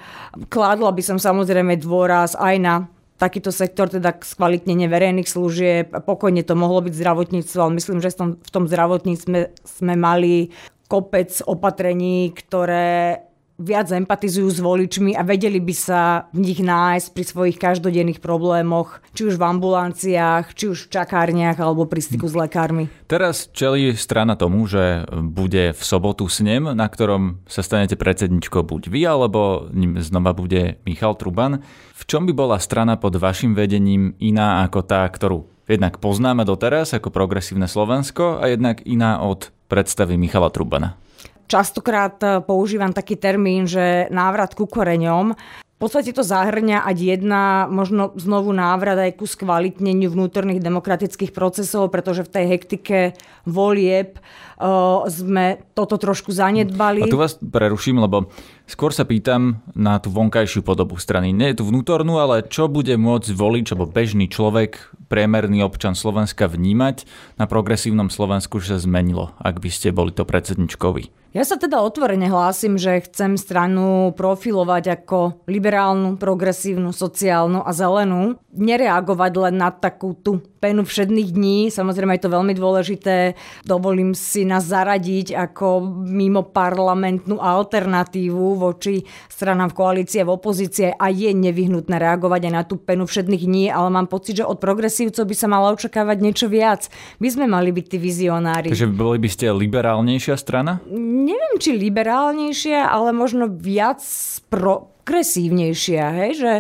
Kládla 0.49 0.91
by 0.93 1.03
som 1.03 1.17
samozrejme 1.17 1.77
dôraz 1.81 2.37
aj 2.37 2.55
na 2.61 2.75
takýto 3.17 3.53
sektor, 3.55 3.87
teda 3.87 4.19
skvalitnenie 4.19 4.89
verejných 4.89 5.29
služieb. 5.29 5.95
Pokojne 6.03 6.43
to 6.43 6.59
mohlo 6.59 6.83
byť 6.83 6.93
zdravotníctvo, 6.93 7.59
ale 7.61 7.77
myslím, 7.79 8.03
že 8.03 8.11
v 8.13 8.49
tom, 8.51 8.63
zdravotníctve 8.67 9.63
sme 9.63 9.93
mali 9.95 10.51
kopec 10.91 11.31
opatrení, 11.47 12.35
ktoré 12.35 13.23
viac 13.61 13.93
empatizujú 13.93 14.49
s 14.49 14.59
voličmi 14.59 15.13
a 15.13 15.21
vedeli 15.21 15.61
by 15.61 15.75
sa 15.77 16.25
v 16.33 16.51
nich 16.51 16.59
nájsť 16.59 17.07
pri 17.13 17.23
svojich 17.23 17.57
každodenných 17.61 18.17
problémoch, 18.17 18.99
či 19.13 19.29
už 19.29 19.37
v 19.37 19.45
ambulanciách, 19.45 20.57
či 20.57 20.73
už 20.73 20.89
v 20.89 20.91
čakárniach 20.97 21.61
alebo 21.61 21.85
pri 21.85 22.01
styku 22.01 22.25
s 22.25 22.33
lekármi. 22.33 22.89
Teraz 23.05 23.49
čelí 23.53 23.93
strana 23.93 24.33
tomu, 24.33 24.65
že 24.65 25.05
bude 25.13 25.77
v 25.77 25.81
sobotu 25.81 26.25
snem, 26.25 26.73
na 26.73 26.87
ktorom 26.89 27.45
sa 27.45 27.61
stanete 27.61 27.93
predsedničkou 27.93 28.65
buď 28.65 28.89
vy, 28.89 29.01
alebo 29.05 29.69
ním 29.69 30.01
znova 30.01 30.33
bude 30.33 30.81
Michal 30.89 31.13
Truban. 31.13 31.61
V 31.93 32.03
čom 32.09 32.25
by 32.25 32.33
bola 32.33 32.57
strana 32.57 32.97
pod 32.97 33.15
vašim 33.21 33.53
vedením 33.53 34.17
iná 34.17 34.65
ako 34.65 34.81
tá, 34.81 35.05
ktorú 35.05 35.45
jednak 35.69 36.03
poznáme 36.03 36.43
doteraz 36.43 36.91
ako 36.91 37.13
progresívne 37.13 37.69
Slovensko 37.69 38.43
a 38.43 38.51
jednak 38.51 38.83
iná 38.83 39.23
od 39.23 39.53
predstavy 39.71 40.19
Michala 40.19 40.51
Trubana? 40.51 40.99
Častokrát 41.47 42.17
eh, 42.23 42.39
používam 42.43 42.91
taký 42.91 43.19
termín, 43.19 43.67
že 43.69 44.07
návrat 44.09 44.55
ku 44.55 44.65
koreňom. 44.65 45.35
V 45.73 45.91
podstate 45.91 46.15
to 46.15 46.23
zahrňa 46.23 46.87
ať 46.87 46.97
jedna, 47.17 47.67
možno 47.67 48.15
znovu 48.15 48.55
návrat 48.55 48.95
aj 48.95 49.19
ku 49.19 49.27
skvalitneniu 49.27 50.07
vnútorných 50.07 50.63
demokratických 50.63 51.35
procesov, 51.35 51.91
pretože 51.91 52.23
v 52.23 52.31
tej 52.31 52.45
hektike 52.55 52.97
volieb 53.43 54.15
uh, 54.15 55.03
sme 55.11 55.59
toto 55.75 55.99
trošku 55.99 56.31
zanedbali. 56.31 57.03
A 57.03 57.11
tu 57.11 57.19
vás 57.19 57.35
preruším, 57.35 57.99
lebo 57.99 58.31
skôr 58.63 58.95
sa 58.95 59.03
pýtam 59.03 59.59
na 59.75 59.99
tú 59.99 60.07
vonkajšiu 60.07 60.63
podobu 60.63 60.95
strany. 60.95 61.35
Nie 61.35 61.51
je 61.51 61.59
tu 61.59 61.67
vnútornú, 61.67 62.15
ale 62.15 62.47
čo 62.47 62.71
bude 62.71 62.95
môcť 62.95 63.35
volič 63.35 63.75
alebo 63.75 63.83
bežný 63.83 64.31
človek, 64.31 64.79
priemerný 65.11 65.67
občan 65.67 65.99
Slovenska 65.99 66.47
vnímať 66.47 67.03
na 67.35 67.43
progresívnom 67.43 68.07
Slovensku, 68.07 68.63
že 68.63 68.79
sa 68.79 68.87
zmenilo, 68.87 69.35
ak 69.35 69.59
by 69.59 69.67
ste 69.67 69.91
boli 69.91 70.15
to 70.15 70.23
predsedničkovi? 70.23 71.22
Ja 71.33 71.41
sa 71.41 71.57
teda 71.57 71.81
otvorene 71.81 72.29
hlásim, 72.29 72.77
že 72.77 73.01
chcem 73.09 73.41
stranu 73.41 74.13
profilovať 74.13 75.01
ako 75.01 75.41
liberálnu, 75.49 76.21
progresívnu, 76.21 76.93
sociálnu 76.93 77.65
a 77.65 77.73
zelenú. 77.73 78.37
Nereagovať 78.53 79.49
len 79.49 79.57
na 79.57 79.73
takú 79.73 80.13
tú 80.13 80.45
penu 80.61 80.85
všedných 80.85 81.33
dní. 81.33 81.59
Samozrejme 81.73 82.15
je 82.15 82.23
to 82.23 82.35
veľmi 82.37 82.53
dôležité. 82.53 83.33
Dovolím 83.65 84.13
si 84.13 84.45
nás 84.45 84.69
zaradiť 84.69 85.33
ako 85.33 85.81
mimo 86.05 86.45
parlamentnú 86.45 87.41
alternatívu 87.41 88.61
voči 88.61 89.01
stranám 89.27 89.73
v 89.73 89.77
koalícii 89.81 90.21
a 90.21 90.29
v 90.29 90.35
opozície 90.37 90.87
a 90.95 91.09
je 91.11 91.33
nevyhnutné 91.33 91.99
reagovať 91.99 92.41
aj 92.47 92.53
na 92.53 92.63
tú 92.63 92.79
penu 92.79 93.03
všedných 93.09 93.43
dní, 93.43 93.65
ale 93.73 93.89
mám 93.89 94.07
pocit, 94.07 94.39
že 94.39 94.47
od 94.47 94.61
progresívcov 94.61 95.25
by 95.25 95.35
sa 95.35 95.51
mala 95.51 95.73
očakávať 95.73 96.17
niečo 96.23 96.47
viac. 96.47 96.87
My 97.19 97.27
sme 97.27 97.49
mali 97.49 97.75
byť 97.75 97.85
tí 97.91 97.97
vizionári. 97.99 98.69
Takže 98.69 98.93
boli 98.93 99.17
by 99.19 99.29
ste 99.33 99.49
liberálnejšia 99.51 100.37
strana? 100.37 100.79
Neviem, 101.23 101.55
či 101.57 101.79
liberálnejšia, 101.79 102.83
ale 102.83 103.15
možno 103.15 103.47
viac 103.47 104.03
progresívnejšia, 104.51 106.03
hej, 106.19 106.31
že 106.35 106.51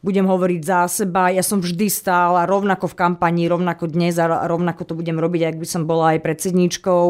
budem 0.00 0.24
hovoriť 0.24 0.60
za 0.64 0.80
seba, 0.88 1.28
ja 1.28 1.44
som 1.44 1.60
vždy 1.60 1.92
stála 1.92 2.48
rovnako 2.48 2.88
v 2.88 2.98
kampani, 2.98 3.52
rovnako 3.52 3.92
dnes 3.92 4.16
a 4.16 4.48
rovnako 4.48 4.88
to 4.88 4.94
budem 4.96 5.20
robiť, 5.20 5.52
ak 5.52 5.56
by 5.60 5.66
som 5.68 5.84
bola 5.84 6.16
aj 6.16 6.24
predsedničkou 6.24 7.04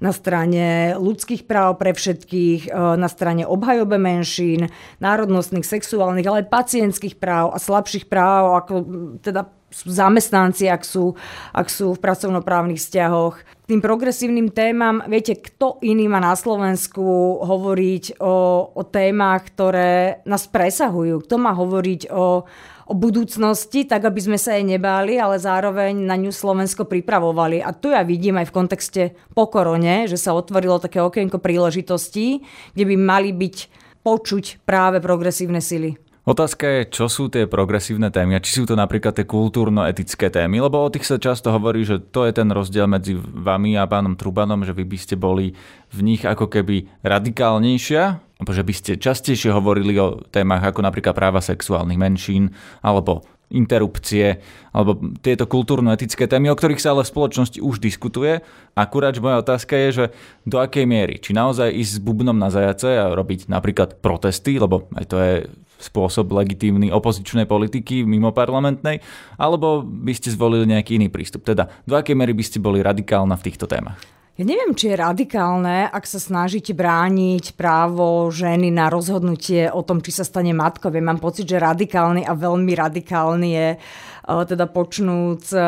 na 0.00 0.10
strane 0.12 0.96
ľudských 0.96 1.44
práv 1.44 1.76
pre 1.76 1.92
všetkých, 1.92 2.72
e, 2.72 2.96
na 2.96 3.08
strane 3.12 3.44
obhajobe 3.44 4.00
menšín, 4.00 4.72
národnostných, 5.04 5.68
sexuálnych, 5.68 6.24
ale 6.24 6.44
aj 6.44 6.52
pacientských 6.52 7.20
práv 7.20 7.52
a 7.52 7.60
slabších 7.60 8.08
práv, 8.08 8.64
ako 8.64 8.74
teda 9.20 9.59
zamestnanci, 9.70 10.66
ak 10.66 10.82
sú, 10.82 11.14
ak 11.54 11.70
sú 11.70 11.94
v 11.94 12.02
pracovnoprávnych 12.02 12.82
vzťahoch. 12.82 13.38
Tým 13.70 13.78
progresívnym 13.78 14.50
témam, 14.50 14.98
viete, 15.06 15.38
kto 15.38 15.78
iný 15.86 16.10
má 16.10 16.18
na 16.18 16.34
Slovensku 16.34 17.38
hovoriť 17.38 18.18
o, 18.18 18.66
o 18.74 18.82
témach, 18.82 19.46
ktoré 19.46 20.26
nás 20.26 20.50
presahujú? 20.50 21.22
Kto 21.22 21.38
má 21.38 21.54
hovoriť 21.54 22.10
o, 22.10 22.42
o 22.90 22.94
budúcnosti, 22.98 23.86
tak 23.86 24.10
aby 24.10 24.18
sme 24.18 24.38
sa 24.42 24.58
jej 24.58 24.66
nebáli, 24.66 25.22
ale 25.22 25.38
zároveň 25.38 25.94
na 25.94 26.18
ňu 26.18 26.34
Slovensko 26.34 26.90
pripravovali. 26.90 27.62
A 27.62 27.70
tu 27.70 27.94
ja 27.94 28.02
vidím 28.02 28.42
aj 28.42 28.50
v 28.50 28.56
kontexte 28.58 29.02
po 29.38 29.46
korone, 29.46 30.10
že 30.10 30.18
sa 30.18 30.34
otvorilo 30.34 30.82
také 30.82 30.98
okienko 30.98 31.38
príležitostí, 31.38 32.42
kde 32.74 32.84
by 32.90 32.96
mali 32.98 33.30
byť 33.30 33.56
počuť 34.02 34.66
práve 34.66 34.98
progresívne 34.98 35.62
sily. 35.62 36.09
Otázka 36.30 36.62
je, 36.62 36.80
čo 36.94 37.10
sú 37.10 37.26
tie 37.26 37.50
progresívne 37.50 38.06
témy 38.06 38.38
a 38.38 38.44
či 38.44 38.62
sú 38.62 38.62
to 38.62 38.78
napríklad 38.78 39.18
tie 39.18 39.26
kultúrno-etické 39.26 40.30
témy, 40.30 40.62
lebo 40.62 40.78
o 40.78 40.86
tých 40.86 41.02
sa 41.02 41.18
často 41.18 41.50
hovorí, 41.50 41.82
že 41.82 41.98
to 41.98 42.22
je 42.22 42.30
ten 42.30 42.46
rozdiel 42.54 42.86
medzi 42.86 43.18
vami 43.18 43.74
a 43.74 43.90
pánom 43.90 44.14
Trubanom, 44.14 44.62
že 44.62 44.70
vy 44.70 44.86
by 44.86 44.94
ste 44.94 45.18
boli 45.18 45.58
v 45.90 46.00
nich 46.06 46.22
ako 46.22 46.46
keby 46.46 46.86
radikálnejšia, 47.02 48.02
alebo 48.38 48.52
že 48.54 48.62
by 48.62 48.74
ste 48.78 49.02
častejšie 49.02 49.50
hovorili 49.50 49.98
o 49.98 50.22
témach 50.30 50.62
ako 50.62 50.86
napríklad 50.86 51.18
práva 51.18 51.42
sexuálnych 51.42 51.98
menšín 51.98 52.54
alebo 52.78 53.26
interrupcie 53.50 54.38
alebo 54.70 55.02
tieto 55.26 55.50
kultúrno-etické 55.50 56.30
témy, 56.30 56.54
o 56.54 56.54
ktorých 56.54 56.78
sa 56.78 56.94
ale 56.94 57.02
v 57.02 57.10
spoločnosti 57.10 57.58
už 57.58 57.82
diskutuje. 57.82 58.38
Akurát, 58.78 59.18
moja 59.18 59.42
otázka 59.42 59.74
je, 59.74 59.88
že 59.90 60.04
do 60.46 60.62
akej 60.62 60.86
miery? 60.86 61.18
Či 61.18 61.34
naozaj 61.34 61.74
ísť 61.74 61.98
s 61.98 62.04
bubnom 62.06 62.38
na 62.38 62.54
zajace 62.54 63.02
a 63.02 63.10
robiť 63.10 63.50
napríklad 63.50 63.98
protesty, 63.98 64.62
lebo 64.62 64.86
aj 64.94 65.06
to 65.10 65.18
je 65.18 65.34
spôsob 65.80 66.30
legitímny 66.36 66.92
opozičnej 66.92 67.48
politiky 67.48 68.04
mimo 68.04 68.30
parlamentnej, 68.30 69.00
alebo 69.40 69.82
by 69.82 70.12
ste 70.12 70.30
zvolili 70.30 70.68
nejaký 70.68 71.00
iný 71.00 71.08
prístup? 71.08 71.42
Teda, 71.42 71.72
do 71.88 71.96
akej 71.96 72.14
miery 72.14 72.36
by 72.36 72.44
ste 72.44 72.60
boli 72.60 72.84
radikálna 72.84 73.34
v 73.40 73.44
týchto 73.48 73.64
témach? 73.64 73.98
Ja 74.40 74.48
neviem, 74.48 74.72
či 74.72 74.88
je 74.88 74.96
radikálne, 74.96 75.84
ak 75.92 76.08
sa 76.08 76.16
snažíte 76.16 76.72
brániť 76.72 77.60
právo 77.60 78.32
ženy 78.32 78.72
na 78.72 78.88
rozhodnutie 78.88 79.68
o 79.68 79.84
tom, 79.84 80.00
či 80.00 80.16
sa 80.16 80.24
stane 80.24 80.56
matkou. 80.56 80.88
Ja 80.88 81.04
mám 81.04 81.20
pocit, 81.20 81.44
že 81.44 81.60
radikálny 81.60 82.24
a 82.24 82.32
veľmi 82.32 82.72
radikálny 82.72 83.48
je 83.52 83.68
e, 83.76 83.78
teda 84.24 84.64
počnúc 84.64 85.44
e, 85.52 85.60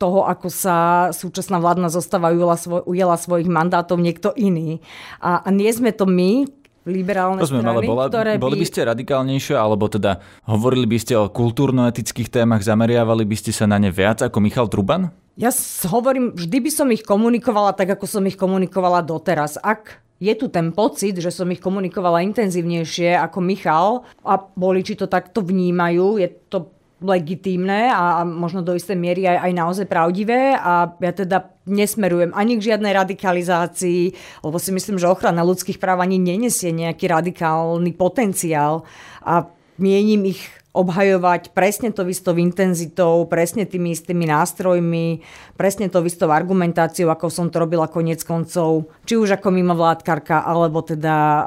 toho, 0.00 0.20
ako 0.24 0.48
sa 0.48 0.76
súčasná 1.12 1.60
vládna 1.60 1.92
zostava 1.92 2.32
ujela, 2.32 2.56
svoj, 2.56 2.80
ujela 2.88 3.20
svojich 3.20 3.44
mandátov 3.44 4.00
niekto 4.00 4.32
iný. 4.40 4.80
A, 5.20 5.44
a 5.44 5.52
nie 5.52 5.68
sme 5.68 5.92
to 5.92 6.08
my, 6.08 6.48
liberálne 6.88 7.44
Rozumiem, 7.44 7.68
strany, 7.68 7.76
ale 7.76 7.82
bola, 7.84 8.04
ktoré 8.08 8.30
boli 8.40 8.64
by 8.64 8.66
ste 8.66 8.80
radikálnejšie, 8.88 9.54
alebo 9.54 9.86
teda 9.92 10.24
hovorili 10.48 10.88
by 10.88 10.98
ste 10.98 11.14
o 11.20 11.28
kultúrno-etických 11.28 12.32
témach, 12.32 12.64
zameriavali 12.64 13.28
by 13.28 13.36
ste 13.36 13.52
sa 13.52 13.68
na 13.68 13.76
ne 13.76 13.92
viac 13.92 14.24
ako 14.24 14.40
Michal 14.40 14.72
Truban? 14.72 15.12
Ja 15.38 15.54
hovorím, 15.86 16.34
vždy 16.34 16.58
by 16.64 16.70
som 16.72 16.88
ich 16.90 17.06
komunikovala 17.06 17.76
tak, 17.76 17.94
ako 17.94 18.10
som 18.10 18.26
ich 18.26 18.34
komunikovala 18.34 19.06
doteraz. 19.06 19.54
Ak 19.62 20.02
je 20.18 20.34
tu 20.34 20.50
ten 20.50 20.74
pocit, 20.74 21.14
že 21.14 21.30
som 21.30 21.46
ich 21.54 21.62
komunikovala 21.62 22.26
intenzívnejšie 22.26 23.14
ako 23.14 23.38
Michal 23.38 24.02
a 24.26 24.34
boli, 24.40 24.82
či 24.82 24.98
to 24.98 25.06
takto 25.06 25.46
vnímajú, 25.46 26.18
je 26.18 26.28
to 26.50 26.74
legitímne 26.98 27.94
a 27.94 28.26
možno 28.26 28.66
do 28.66 28.74
istej 28.74 28.98
miery 28.98 29.22
aj, 29.30 29.38
aj 29.46 29.52
naozaj 29.54 29.86
pravdivé 29.86 30.58
a 30.58 30.90
ja 30.98 31.12
teda 31.14 31.46
nesmerujem 31.68 32.32
ani 32.32 32.56
k 32.56 32.74
žiadnej 32.74 32.92
radikalizácii, 32.96 34.02
lebo 34.42 34.56
si 34.56 34.70
myslím, 34.72 34.96
že 34.96 35.08
ochrana 35.08 35.46
ľudských 35.46 35.78
práv 35.78 36.02
ani 36.02 36.16
nenesie 36.16 36.74
nejaký 36.74 37.06
radikálny 37.06 37.92
potenciál 37.94 38.88
a 39.22 39.46
mienim 39.78 40.26
ich 40.32 40.42
obhajovať 40.78 41.56
presne 41.56 41.90
to 41.90 42.06
istou 42.06 42.36
intenzitou, 42.38 43.26
presne 43.26 43.66
tými 43.66 43.96
istými 43.96 44.28
nástrojmi, 44.30 45.24
presne 45.58 45.90
to 45.90 46.04
istou 46.06 46.30
argumentáciou, 46.30 47.10
ako 47.10 47.26
som 47.32 47.50
to 47.50 47.58
robila 47.58 47.90
konec 47.90 48.22
koncov, 48.22 48.86
či 49.02 49.18
už 49.18 49.40
ako 49.40 49.48
mimovládkarka, 49.50 50.46
alebo 50.46 50.84
teda 50.84 51.16
uh, 51.18 51.46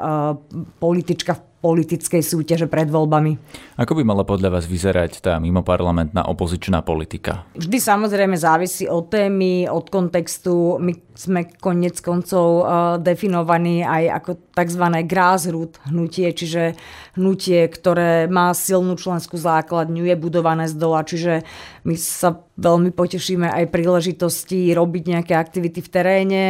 politička 0.76 1.38
v 1.38 1.42
politickej 1.62 2.26
súťaže 2.26 2.66
pred 2.66 2.90
voľbami. 2.90 3.38
Ako 3.78 3.94
by 3.94 4.02
mala 4.02 4.26
podľa 4.26 4.58
vás 4.58 4.66
vyzerať 4.66 5.22
tá 5.22 5.38
mimoparlamentná 5.38 6.26
opozičná 6.26 6.82
politika? 6.82 7.46
Vždy 7.54 7.78
samozrejme 7.78 8.34
závisí 8.34 8.90
od 8.90 9.06
témy, 9.06 9.70
od 9.70 9.86
kontextu. 9.86 10.82
My 10.82 10.92
sme 11.14 11.46
konec 11.62 12.02
koncov 12.02 12.46
uh, 12.60 12.66
definovaní 12.98 13.86
aj 13.86 14.04
ako 14.18 14.30
tzv. 14.58 14.84
grassroot 15.06 15.78
hnutie, 15.86 16.34
čiže 16.34 16.74
hnutie, 17.14 17.70
ktoré 17.70 18.26
má 18.26 18.50
silnú 18.52 18.98
členskú 18.98 19.38
základňu, 19.38 20.02
je 20.02 20.16
budované 20.18 20.66
z 20.66 20.74
dola, 20.74 21.06
čiže 21.06 21.46
my 21.86 21.94
sa 21.94 22.42
veľmi 22.56 22.92
potešíme 22.92 23.48
aj 23.48 23.72
príležitosti 23.72 24.76
robiť 24.76 25.02
nejaké 25.16 25.32
aktivity 25.32 25.80
v 25.80 25.92
teréne. 25.92 26.44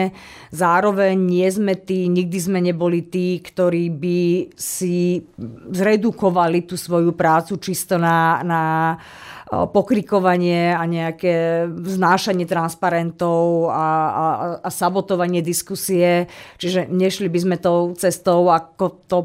Zároveň 0.51 1.15
nie 1.15 1.47
sme 1.47 1.79
tí, 1.79 2.11
nikdy 2.11 2.39
sme 2.43 2.59
neboli 2.59 3.07
tí, 3.07 3.39
ktorí 3.39 3.87
by 3.95 4.21
si 4.59 5.23
zredukovali 5.71 6.67
tú 6.67 6.75
svoju 6.75 7.15
prácu 7.15 7.55
čisto 7.63 8.03
na, 8.03 8.43
na 8.43 8.63
pokrikovanie 9.53 10.73
a 10.73 10.81
nejaké 10.89 11.69
vznášanie 11.69 12.49
transparentov 12.49 13.69
a, 13.69 13.77
a, 13.77 14.27
a 14.65 14.69
sabotovanie 14.73 15.45
diskusie. 15.45 16.25
Čiže 16.57 16.89
nešli 16.89 17.29
by 17.29 17.39
sme 17.39 17.57
tou 17.61 17.93
cestou, 17.93 18.49
ako 18.49 18.85
to 19.05 19.19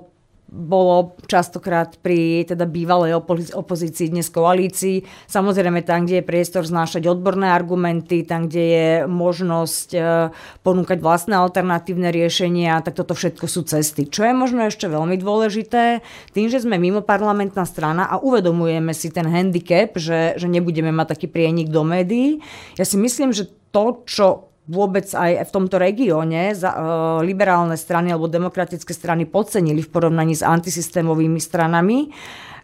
bolo 0.47 1.19
častokrát 1.27 1.99
pri 1.99 2.47
teda 2.47 2.63
bývalej 2.63 3.19
opozícii, 3.51 4.15
dnes 4.15 4.31
koalícii. 4.31 5.03
Samozrejme 5.27 5.83
tam, 5.83 6.07
kde 6.07 6.23
je 6.23 6.29
priestor 6.29 6.63
znášať 6.63 7.11
odborné 7.11 7.51
argumenty, 7.51 8.23
tam, 8.23 8.47
kde 8.47 8.63
je 8.63 8.89
možnosť 9.11 9.89
e, 9.91 9.99
ponúkať 10.63 11.03
vlastné 11.03 11.35
alternatívne 11.35 12.15
riešenia, 12.15 12.79
tak 12.79 12.95
toto 12.95 13.11
všetko 13.11 13.45
sú 13.45 13.67
cesty. 13.67 14.07
Čo 14.07 14.23
je 14.23 14.33
možno 14.33 14.63
ešte 14.63 14.87
veľmi 14.87 15.19
dôležité, 15.19 15.99
tým, 16.31 16.47
že 16.47 16.63
sme 16.63 16.79
mimo 16.79 17.03
parlamentná 17.03 17.67
strana 17.67 18.07
a 18.07 18.23
uvedomujeme 18.23 18.95
si 18.95 19.11
ten 19.11 19.27
handicap, 19.27 19.99
že, 19.99 20.39
že 20.39 20.47
nebudeme 20.47 20.95
mať 20.95 21.19
taký 21.19 21.27
prienik 21.27 21.67
do 21.67 21.83
médií, 21.83 22.39
ja 22.79 22.87
si 22.87 22.95
myslím, 22.95 23.35
že 23.35 23.51
to, 23.75 24.01
čo 24.07 24.47
vôbec 24.67 25.07
aj 25.15 25.47
v 25.47 25.53
tomto 25.55 25.79
regióne 25.79 26.51
za, 26.51 26.71
uh, 26.71 26.79
liberálne 27.23 27.79
strany 27.79 28.11
alebo 28.11 28.27
demokratické 28.27 28.91
strany 28.91 29.23
podcenili 29.23 29.79
v 29.79 29.91
porovnaní 29.91 30.35
s 30.35 30.43
antisystémovými 30.43 31.39
stranami, 31.39 32.11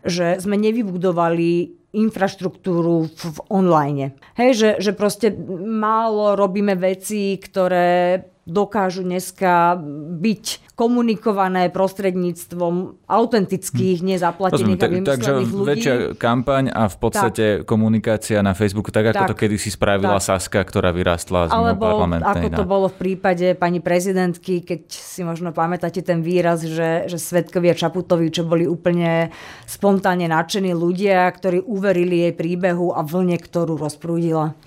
že 0.03 0.37
sme 0.43 0.59
nevybudovali 0.59 1.79
infraštruktúru 1.93 3.07
v, 3.07 3.21
v 3.23 3.37
online. 3.53 4.05
Hej, 4.35 4.51
že, 4.57 4.69
že 4.81 4.91
proste 4.97 5.31
málo 5.63 6.33
robíme 6.35 6.75
veci, 6.75 7.37
ktoré 7.37 8.19
dokážu 8.43 9.07
dneska 9.07 9.79
byť 10.19 10.75
komunikované 10.75 11.69
prostredníctvom 11.69 13.05
autentických, 13.05 14.01
hmm. 14.01 14.09
nezaplatených 14.17 14.81
Rozumiem, 14.81 15.05
tak, 15.05 15.21
Takže 15.21 15.31
ľudí. 15.47 15.69
väčšia 15.69 15.95
kampaň 16.17 16.73
a 16.73 16.89
v 16.89 16.97
podstate 16.97 17.45
tak. 17.61 17.69
komunikácia 17.69 18.41
na 18.41 18.57
Facebooku, 18.57 18.89
tak 18.89 19.13
ako 19.13 19.23
tak. 19.23 19.29
to 19.31 19.37
kedysi 19.37 19.69
spravila 19.69 20.17
tak. 20.17 20.33
Saska, 20.33 20.59
ktorá 20.65 20.89
vyrástla 20.89 21.47
z 21.47 21.51
Alebo 21.53 21.85
parlamentnej. 21.85 22.25
ako 22.25 22.47
to 22.57 22.65
bolo 22.65 22.87
v 22.89 22.97
prípade 22.99 23.53
pani 23.53 23.79
prezidentky, 23.79 24.65
keď 24.65 24.89
si 24.89 25.21
možno 25.21 25.53
pamätáte 25.53 26.01
ten 26.01 26.25
výraz, 26.25 26.65
že, 26.65 27.05
že 27.05 27.21
svetkovia 27.21 27.77
Čaputovi, 27.77 28.33
čo 28.33 28.43
boli 28.43 28.65
úplne 28.65 29.29
spontánne 29.69 30.25
nadšení 30.25 30.73
ľudia, 30.73 31.29
ktorí 31.29 31.61
uverili 31.63 32.27
jej 32.27 32.33
príbehu 32.33 32.97
a 32.97 33.05
vlne, 33.05 33.37
ktorú 33.37 33.77
rozprúdila. 33.77 34.57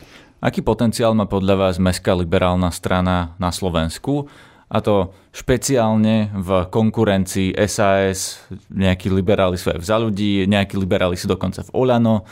Aký 0.46 0.62
potenciál 0.62 1.10
má 1.10 1.26
podľa 1.26 1.58
vás 1.58 1.82
Mestská 1.82 2.14
liberálna 2.14 2.70
strana 2.70 3.34
na 3.34 3.50
Slovensku? 3.50 4.30
A 4.70 4.78
to 4.78 5.10
špeciálne 5.34 6.30
v 6.38 6.70
konkurencii 6.70 7.58
SAS, 7.66 8.46
nejakí 8.70 9.10
liberáli 9.10 9.58
sú 9.58 9.74
aj 9.74 9.82
v 9.82 9.86
za 9.90 9.98
ľudí, 9.98 10.46
nejakí 10.46 10.78
liberáli 10.78 11.18
sú 11.18 11.26
dokonca 11.26 11.66
v 11.66 11.74
Olano. 11.74 12.22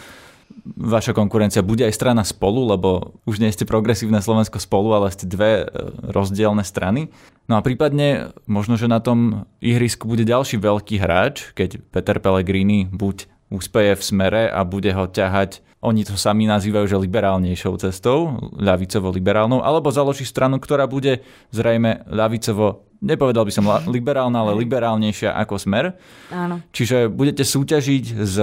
Vaša 0.78 1.10
konkurencia 1.10 1.66
bude 1.66 1.82
aj 1.82 1.90
strana 1.90 2.22
spolu, 2.22 2.70
lebo 2.70 3.18
už 3.26 3.42
nie 3.42 3.50
ste 3.50 3.66
progresívne 3.66 4.22
Slovensko 4.22 4.62
spolu, 4.62 4.94
ale 4.94 5.10
ste 5.10 5.26
dve 5.26 5.66
e, 5.66 5.74
rozdielne 6.14 6.62
strany. 6.62 7.10
No 7.50 7.58
a 7.58 7.66
prípadne 7.66 8.30
možno, 8.46 8.78
že 8.78 8.86
na 8.86 9.02
tom 9.02 9.42
ihrisku 9.58 10.06
bude 10.06 10.22
ďalší 10.22 10.62
veľký 10.62 11.02
hráč, 11.02 11.50
keď 11.58 11.82
Peter 11.90 12.22
Pellegrini 12.22 12.86
buď 12.86 13.26
úspeje 13.50 13.98
v 13.98 14.06
smere 14.06 14.42
a 14.46 14.62
bude 14.62 14.94
ho 14.94 15.10
ťahať 15.10 15.64
oni 15.84 16.08
to 16.08 16.16
sami 16.16 16.48
nazývajú, 16.48 16.88
že 16.88 16.96
liberálnejšou 16.96 17.76
cestou, 17.76 18.40
ľavicovo-liberálnou, 18.56 19.60
alebo 19.60 19.92
založí 19.92 20.24
stranu, 20.24 20.56
ktorá 20.56 20.88
bude 20.88 21.20
zrejme 21.52 22.08
ľavicovo, 22.08 22.88
nepovedal 23.04 23.44
by 23.44 23.52
som 23.52 23.68
liberálna, 23.84 24.40
ale 24.40 24.56
liberálnejšia 24.64 25.36
ako 25.36 25.60
smer. 25.60 25.92
Áno. 26.32 26.64
Čiže 26.72 27.12
budete 27.12 27.44
súťažiť 27.44 28.04
s 28.24 28.36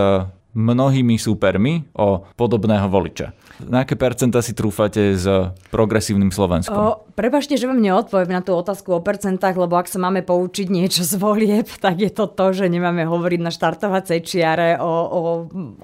mnohými 0.51 1.15
súpermi 1.15 1.87
o 1.95 2.27
podobného 2.35 2.91
voliča. 2.91 3.31
Na 3.61 3.85
aké 3.85 3.93
percenta 3.93 4.41
si 4.41 4.57
trúfate 4.57 5.13
s 5.13 5.25
progresívnym 5.69 6.33
Slovenskom? 6.33 6.73
O, 6.75 7.05
prepašte, 7.13 7.55
že 7.55 7.69
vám 7.69 7.77
neodpoviem 7.77 8.33
na 8.33 8.41
tú 8.41 8.57
otázku 8.57 8.97
o 8.97 8.99
percentách, 8.99 9.53
lebo 9.53 9.77
ak 9.77 9.87
sa 9.87 10.01
máme 10.01 10.25
poučiť 10.25 10.67
niečo 10.67 11.05
z 11.05 11.15
volieb, 11.21 11.69
tak 11.85 12.01
je 12.01 12.09
to 12.09 12.25
to, 12.27 12.51
že 12.51 12.65
nemáme 12.67 13.05
hovoriť 13.05 13.39
na 13.39 13.51
štartovacej 13.53 14.19
čiare 14.25 14.81
o, 14.81 14.89
o 14.89 15.19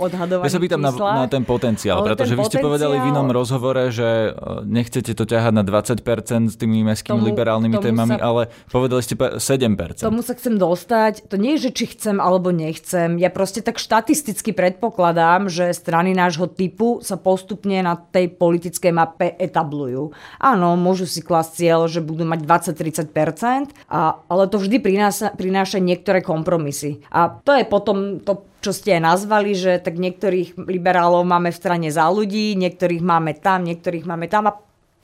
odhadovaní 0.01 0.49
Ja 0.49 0.57
sa 0.57 0.63
pýtam 0.63 0.81
na, 0.81 0.91
na 0.91 1.27
ten 1.29 1.45
potenciál, 1.45 2.01
ale 2.01 2.13
pretože 2.13 2.33
vy 2.33 2.43
ste 2.49 2.59
potenciál... 2.59 2.65
povedali 2.65 2.95
v 2.99 3.05
inom 3.13 3.29
rozhovore, 3.29 3.83
že 3.93 4.33
e, 4.33 4.65
nechcete 4.65 5.11
to 5.13 5.23
ťahať 5.23 5.53
na 5.53 5.63
20% 5.63 6.51
s 6.51 6.55
tými 6.57 6.81
mestskými 6.81 7.21
tomu, 7.21 7.29
liberálnymi 7.29 7.77
tomu 7.77 7.85
témami, 7.85 8.15
sa... 8.17 8.25
ale 8.25 8.41
povedali 8.73 9.01
ste 9.05 9.15
7%. 9.15 10.01
Tomu 10.01 10.25
sa 10.25 10.33
chcem 10.33 10.57
dostať. 10.57 11.29
To 11.29 11.37
nie 11.37 11.55
je, 11.55 11.69
že 11.69 11.71
či 11.71 11.85
chcem 11.93 12.17
alebo 12.17 12.49
nechcem. 12.49 13.21
Ja 13.21 13.29
proste 13.29 13.61
tak 13.61 13.77
štatisticky 13.77 14.56
predpokladám, 14.57 15.45
že 15.45 15.69
strany 15.69 16.17
nášho 16.17 16.49
typu 16.49 16.97
sa 17.05 17.13
postupne 17.21 17.77
na 17.85 17.93
tej 17.93 18.33
politickej 18.33 18.89
mape 18.89 19.37
etablujú. 19.37 20.09
Áno, 20.41 20.73
môžu 20.73 21.05
si 21.05 21.21
klasť 21.21 21.51
cieľ, 21.53 21.85
že 21.85 22.01
budú 22.01 22.25
mať 22.25 22.41
20-30%, 22.73 23.69
a, 23.85 24.17
ale 24.25 24.43
to 24.49 24.57
vždy 24.57 24.81
prináša, 24.81 25.37
prináša 25.37 25.77
niektoré 25.77 26.25
kompromisy. 26.25 27.05
A 27.13 27.29
to 27.29 27.53
je 27.53 27.63
potom 27.69 28.17
to 28.25 28.41
čo 28.57 28.73
ste 28.73 28.97
aj 28.97 29.15
nazvali, 29.15 29.53
že 29.53 29.77
tak 29.77 30.01
niektorých 30.01 30.57
liberálov 30.57 31.23
máme 31.23 31.53
v 31.53 31.59
strane 31.61 31.87
za 31.93 32.09
ľudí, 32.09 32.57
niektorých 32.57 33.05
máme 33.05 33.37
tam, 33.37 33.63
niektorých 33.63 34.03
máme 34.03 34.25
tam 34.27 34.49
a 34.49 34.57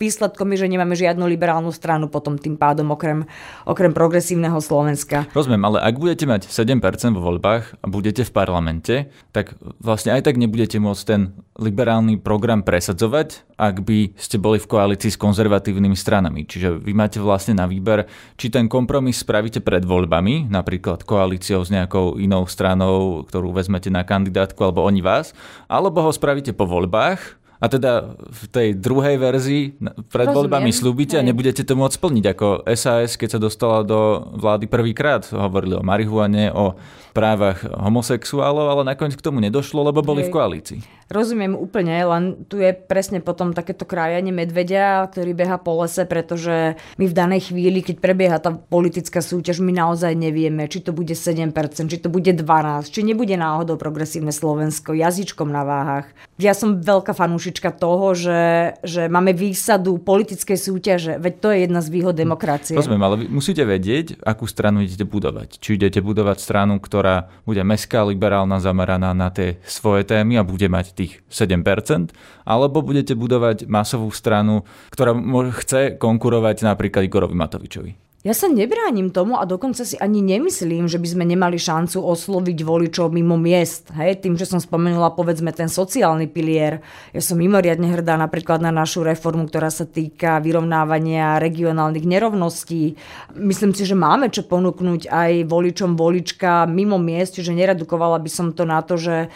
výsledkom 0.03 0.51
je, 0.51 0.67
že 0.67 0.67
nemáme 0.67 0.91
žiadnu 0.99 1.23
liberálnu 1.23 1.71
stranu 1.71 2.11
potom 2.11 2.35
tým 2.35 2.59
pádom 2.59 2.91
okrem, 2.91 3.23
okrem 3.63 3.95
progresívneho 3.95 4.59
Slovenska. 4.59 5.31
Rozumiem, 5.31 5.63
ale 5.63 5.79
ak 5.79 5.95
budete 5.95 6.27
mať 6.27 6.51
7% 6.51 6.83
vo 7.15 7.23
voľbách 7.23 7.79
a 7.79 7.85
budete 7.87 8.27
v 8.27 8.31
parlamente, 8.35 8.95
tak 9.31 9.55
vlastne 9.79 10.11
aj 10.11 10.27
tak 10.27 10.35
nebudete 10.35 10.75
môcť 10.83 11.03
ten 11.07 11.31
liberálny 11.55 12.19
program 12.19 12.65
presadzovať, 12.65 13.55
ak 13.55 13.85
by 13.85 14.17
ste 14.17 14.41
boli 14.41 14.57
v 14.57 14.67
koalícii 14.67 15.13
s 15.13 15.21
konzervatívnymi 15.21 15.95
stranami. 15.95 16.43
Čiže 16.49 16.81
vy 16.81 16.91
máte 16.91 17.21
vlastne 17.21 17.55
na 17.55 17.69
výber, 17.69 18.09
či 18.35 18.49
ten 18.49 18.65
kompromis 18.65 19.21
spravíte 19.21 19.61
pred 19.61 19.85
voľbami, 19.85 20.49
napríklad 20.49 21.05
koalíciou 21.05 21.61
s 21.61 21.69
nejakou 21.69 22.17
inou 22.17 22.43
stranou, 22.49 23.23
ktorú 23.29 23.53
vezmete 23.53 23.93
na 23.93 24.01
kandidátku, 24.01 24.57
alebo 24.65 24.83
oni 24.83 25.05
vás, 25.05 25.37
alebo 25.69 26.01
ho 26.01 26.11
spravíte 26.11 26.51
po 26.51 26.65
voľbách, 26.65 27.42
a 27.63 27.65
teda 27.71 28.19
v 28.19 28.43
tej 28.51 28.67
druhej 28.75 29.15
verzii 29.15 29.79
pred 30.11 30.27
Rozumiem. 30.27 30.35
voľbami 30.35 30.71
slúbite 30.75 31.15
a 31.15 31.23
nebudete 31.23 31.63
to 31.63 31.79
môcť 31.79 31.95
splniť. 31.95 32.25
Ako 32.35 32.67
SAS, 32.75 33.15
keď 33.15 33.29
sa 33.31 33.39
dostala 33.39 33.87
do 33.87 34.19
vlády 34.35 34.67
prvýkrát, 34.67 35.23
hovorili 35.31 35.79
o 35.79 35.83
marihuane, 35.87 36.51
o 36.51 36.75
právach 37.13 37.61
homosexuálov, 37.69 38.65
ale 38.73 38.81
nakoniec 38.83 39.13
k 39.13 39.21
tomu 39.21 39.37
nedošlo, 39.39 39.85
lebo 39.85 40.01
boli 40.01 40.25
Hej. 40.25 40.27
v 40.27 40.33
koalícii. 40.33 40.79
Rozumiem 41.13 41.53
úplne, 41.53 41.93
len 42.01 42.23
tu 42.49 42.57
je 42.57 42.73
presne 42.73 43.21
potom 43.21 43.53
takéto 43.53 43.85
krajanie 43.85 44.33
medvedia, 44.33 45.05
ktorý 45.05 45.37
beha 45.37 45.61
po 45.61 45.77
lese, 45.85 46.09
pretože 46.09 46.73
my 46.97 47.05
v 47.05 47.13
danej 47.13 47.53
chvíli, 47.53 47.85
keď 47.85 48.01
prebieha 48.01 48.37
tá 48.41 48.49
politická 48.49 49.21
súťaž, 49.21 49.61
my 49.61 49.69
naozaj 49.69 50.17
nevieme, 50.17 50.65
či 50.65 50.81
to 50.81 50.89
bude 50.89 51.13
7%, 51.13 51.53
či 51.85 52.01
to 52.01 52.09
bude 52.09 52.33
12%, 52.33 52.89
či 52.89 53.05
nebude 53.05 53.37
náhodou 53.37 53.77
progresívne 53.77 54.33
Slovensko 54.33 54.97
jazyčkom 54.97 55.53
na 55.53 55.61
váhach. 55.61 56.09
Ja 56.41 56.57
som 56.57 56.81
veľká 56.81 57.13
fanúšička 57.13 57.77
toho, 57.77 58.17
že, 58.17 58.73
že 58.81 59.05
máme 59.05 59.37
výsadu 59.37 60.01
politickej 60.01 60.57
súťaže, 60.57 61.13
veď 61.21 61.33
to 61.37 61.47
je 61.53 61.57
jedna 61.69 61.85
z 61.85 61.93
výhod 61.93 62.17
demokracie. 62.17 62.73
Rozumiem, 62.73 63.03
ale 63.05 63.15
vy 63.21 63.25
musíte 63.29 63.61
vedieť, 63.61 64.17
akú 64.25 64.49
stranu 64.49 64.81
idete 64.81 65.05
budovať. 65.05 65.61
Či 65.61 65.77
idete 65.77 66.01
budovať 66.01 66.41
stranu, 66.41 66.81
ktorá 66.81 67.02
ktorá 67.03 67.27
bude 67.43 67.59
mestská, 67.67 68.07
liberálna, 68.07 68.63
zameraná 68.63 69.11
na 69.11 69.27
tie 69.27 69.59
svoje 69.67 70.07
témy 70.07 70.39
a 70.39 70.47
bude 70.47 70.71
mať 70.71 70.95
tých 70.95 71.19
7%, 71.27 72.15
alebo 72.47 72.79
budete 72.79 73.11
budovať 73.11 73.67
masovú 73.67 74.07
stranu, 74.15 74.63
ktorá 74.95 75.11
chce 75.51 75.99
konkurovať 75.99 76.63
napríklad 76.63 77.03
Igorovi 77.03 77.35
Matovičovi. 77.35 77.91
Ja 78.23 78.31
sa 78.31 78.47
nebránim 78.47 79.11
tomu 79.11 79.35
a 79.35 79.43
dokonca 79.43 79.83
si 79.83 79.99
ani 79.99 80.23
nemyslím, 80.23 80.87
že 80.87 80.95
by 80.95 81.07
sme 81.11 81.27
nemali 81.27 81.59
šancu 81.59 81.99
osloviť 81.99 82.63
voličov 82.63 83.11
mimo 83.11 83.35
miest. 83.35 83.91
Hej, 83.91 84.23
tým, 84.23 84.39
že 84.39 84.47
som 84.47 84.63
spomenula 84.63 85.11
povedzme 85.11 85.51
ten 85.51 85.67
sociálny 85.67 86.31
pilier. 86.31 86.79
Ja 87.11 87.19
som 87.19 87.35
mimoriadne 87.35 87.91
hrdá 87.91 88.15
napríklad 88.15 88.63
na 88.63 88.71
našu 88.71 89.03
reformu, 89.03 89.51
ktorá 89.51 89.67
sa 89.67 89.83
týka 89.83 90.39
vyrovnávania 90.39 91.35
regionálnych 91.35 92.07
nerovností. 92.07 92.95
Myslím 93.35 93.75
si, 93.75 93.83
že 93.83 93.99
máme 93.99 94.31
čo 94.31 94.47
ponúknuť 94.47 95.11
aj 95.11 95.43
voličom 95.43 95.99
volička 95.99 96.63
mimo 96.63 96.95
miest, 96.95 97.35
čiže 97.35 97.51
neredukovala 97.51 98.23
by 98.23 98.29
som 98.31 98.55
to 98.55 98.63
na 98.63 98.79
to, 98.87 98.95
že 98.95 99.27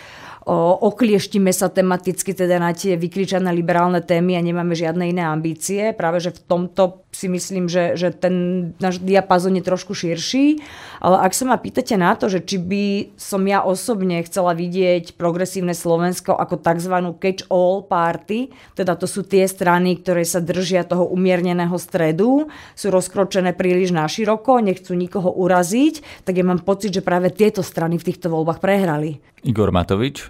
oklieštime 0.48 1.52
sa 1.52 1.68
tematicky 1.68 2.32
teda 2.32 2.56
na 2.56 2.72
tie 2.72 2.96
vykričané 2.96 3.52
liberálne 3.52 4.00
témy 4.00 4.40
a 4.40 4.42
nemáme 4.42 4.80
žiadne 4.80 5.12
iné 5.12 5.28
ambície. 5.28 5.92
Práve, 5.92 6.24
že 6.24 6.32
v 6.32 6.40
tomto 6.48 7.04
si 7.18 7.26
myslím, 7.26 7.66
že, 7.66 7.98
že 7.98 8.14
ten 8.14 8.70
náš 8.78 9.02
diapazon 9.02 9.58
je 9.58 9.66
trošku 9.66 9.98
širší. 9.98 10.62
Ale 11.02 11.18
ak 11.26 11.34
sa 11.34 11.50
ma 11.50 11.58
pýtate 11.58 11.98
na 11.98 12.14
to, 12.14 12.30
že 12.30 12.46
či 12.46 12.62
by 12.62 12.86
som 13.18 13.42
ja 13.50 13.66
osobne 13.66 14.22
chcela 14.22 14.54
vidieť 14.54 15.18
progresívne 15.18 15.74
Slovensko 15.74 16.38
ako 16.38 16.62
tzv. 16.62 16.94
catch-all 17.18 17.82
party, 17.90 18.54
teda 18.78 18.94
to 18.94 19.10
sú 19.10 19.26
tie 19.26 19.50
strany, 19.50 19.98
ktoré 19.98 20.22
sa 20.22 20.38
držia 20.38 20.86
toho 20.86 21.10
umierneného 21.10 21.74
stredu, 21.82 22.54
sú 22.78 22.94
rozkročené 22.94 23.58
príliš 23.58 23.90
naširoko, 23.90 24.62
nechcú 24.62 24.94
nikoho 24.94 25.34
uraziť, 25.34 26.22
tak 26.22 26.38
ja 26.38 26.46
mám 26.46 26.62
pocit, 26.62 26.94
že 26.94 27.02
práve 27.02 27.34
tieto 27.34 27.66
strany 27.66 27.98
v 27.98 28.14
týchto 28.14 28.30
voľbách 28.30 28.62
prehrali. 28.62 29.18
Igor 29.42 29.74
Matovič, 29.74 30.30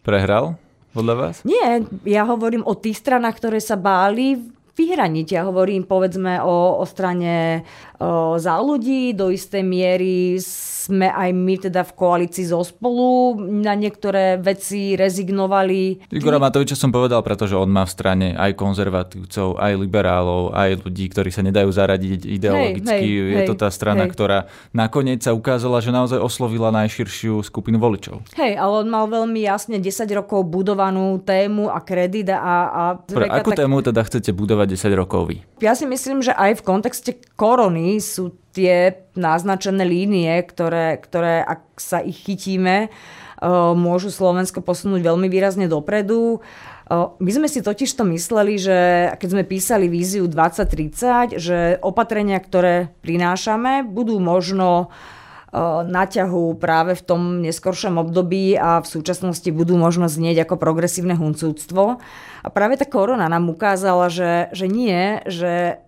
prehral 0.00 0.56
podľa 0.96 1.14
vás? 1.20 1.34
Nie, 1.44 1.84
ja 2.08 2.24
hovorím 2.24 2.64
o 2.64 2.72
tých 2.72 3.02
stranách, 3.02 3.36
ktoré 3.42 3.60
sa 3.60 3.76
báli 3.76 4.40
vyhraniť. 4.74 5.26
Ja 5.30 5.46
hovorím 5.46 5.86
povedzme 5.86 6.42
o, 6.42 6.82
o 6.82 6.84
strane 6.84 7.62
o, 7.98 8.36
za 8.36 8.58
ľudí, 8.58 9.14
do 9.14 9.30
istej 9.30 9.62
miery 9.62 10.38
sme 10.84 11.08
aj 11.08 11.30
my 11.32 11.54
teda 11.56 11.80
v 11.80 11.92
koalícii 11.96 12.44
zo 12.44 12.60
spolu 12.60 13.40
na 13.40 13.72
niektoré 13.72 14.36
veci 14.36 14.92
rezignovali. 14.92 16.12
Igora 16.12 16.36
Matoviča 16.36 16.76
som 16.76 16.92
povedal, 16.92 17.24
pretože 17.24 17.56
on 17.56 17.72
má 17.72 17.88
v 17.88 17.94
strane 17.96 18.26
aj 18.36 18.52
konzervatívcov, 18.52 19.56
aj 19.56 19.72
liberálov, 19.80 20.52
aj 20.52 20.84
ľudí, 20.84 21.08
ktorí 21.08 21.32
sa 21.32 21.40
nedajú 21.40 21.72
zaradiť 21.72 22.28
ideologicky. 22.28 23.00
Hej, 23.00 23.24
hej, 23.32 23.36
Je 23.40 23.40
to 23.48 23.56
tá 23.56 23.72
strana, 23.72 24.04
hej. 24.04 24.12
ktorá 24.12 24.38
nakoniec 24.76 25.24
sa 25.24 25.32
ukázala, 25.32 25.80
že 25.80 25.88
naozaj 25.88 26.20
oslovila 26.20 26.68
najširšiu 26.68 27.40
skupinu 27.40 27.80
voličov. 27.80 28.20
Hej, 28.36 28.60
ale 28.60 28.84
on 28.84 28.88
mal 28.92 29.08
veľmi 29.08 29.40
jasne 29.40 29.80
10 29.80 30.04
rokov 30.12 30.44
budovanú 30.44 31.16
tému 31.24 31.72
a 31.72 31.80
kredit 31.80 32.28
a... 32.28 32.38
a 32.68 32.82
Pre 33.00 33.24
akú 33.24 33.56
tak... 33.56 33.64
tému 33.64 33.80
teda 33.80 34.04
chcete 34.04 34.36
budovať 34.36 34.63
10 34.64 34.94
rokov 34.96 35.32
vy? 35.32 35.36
Ja 35.64 35.72
si 35.72 35.88
myslím, 35.88 36.20
že 36.20 36.32
aj 36.36 36.60
v 36.60 36.66
kontexte 36.66 37.10
korony 37.36 38.00
sú 38.02 38.36
tie 38.54 39.06
naznačené 39.18 39.82
línie, 39.82 40.30
ktoré, 40.46 40.98
ktoré 41.00 41.42
ak 41.42 41.80
sa 41.80 42.00
ich 42.04 42.22
chytíme, 42.22 42.88
môžu 43.74 44.08
Slovensko 44.14 44.62
posunúť 44.62 45.04
veľmi 45.04 45.26
výrazne 45.28 45.66
dopredu. 45.66 46.40
My 46.92 47.30
sme 47.32 47.48
si 47.48 47.64
totiž 47.64 47.96
to 47.96 48.04
mysleli, 48.12 48.60
že 48.60 49.10
keď 49.16 49.28
sme 49.32 49.44
písali 49.48 49.88
víziu 49.88 50.28
2030, 50.28 51.40
že 51.40 51.80
opatrenia, 51.80 52.36
ktoré 52.36 52.92
prinášame, 53.00 53.82
budú 53.88 54.20
možno 54.20 54.92
naťahu 55.86 56.58
práve 56.58 56.98
v 56.98 57.02
tom 57.06 57.20
neskoršom 57.38 58.02
období 58.02 58.58
a 58.58 58.82
v 58.82 58.86
súčasnosti 58.90 59.46
budú 59.54 59.78
možno 59.78 60.10
znieť 60.10 60.44
ako 60.48 60.58
progresívne 60.58 61.14
huncúctvo. 61.14 62.02
A 62.44 62.48
práve 62.50 62.74
tá 62.74 62.84
korona 62.84 63.30
nám 63.30 63.46
ukázala, 63.48 64.10
že, 64.10 64.50
že 64.50 64.66
nie, 64.66 65.22
že 65.30 65.83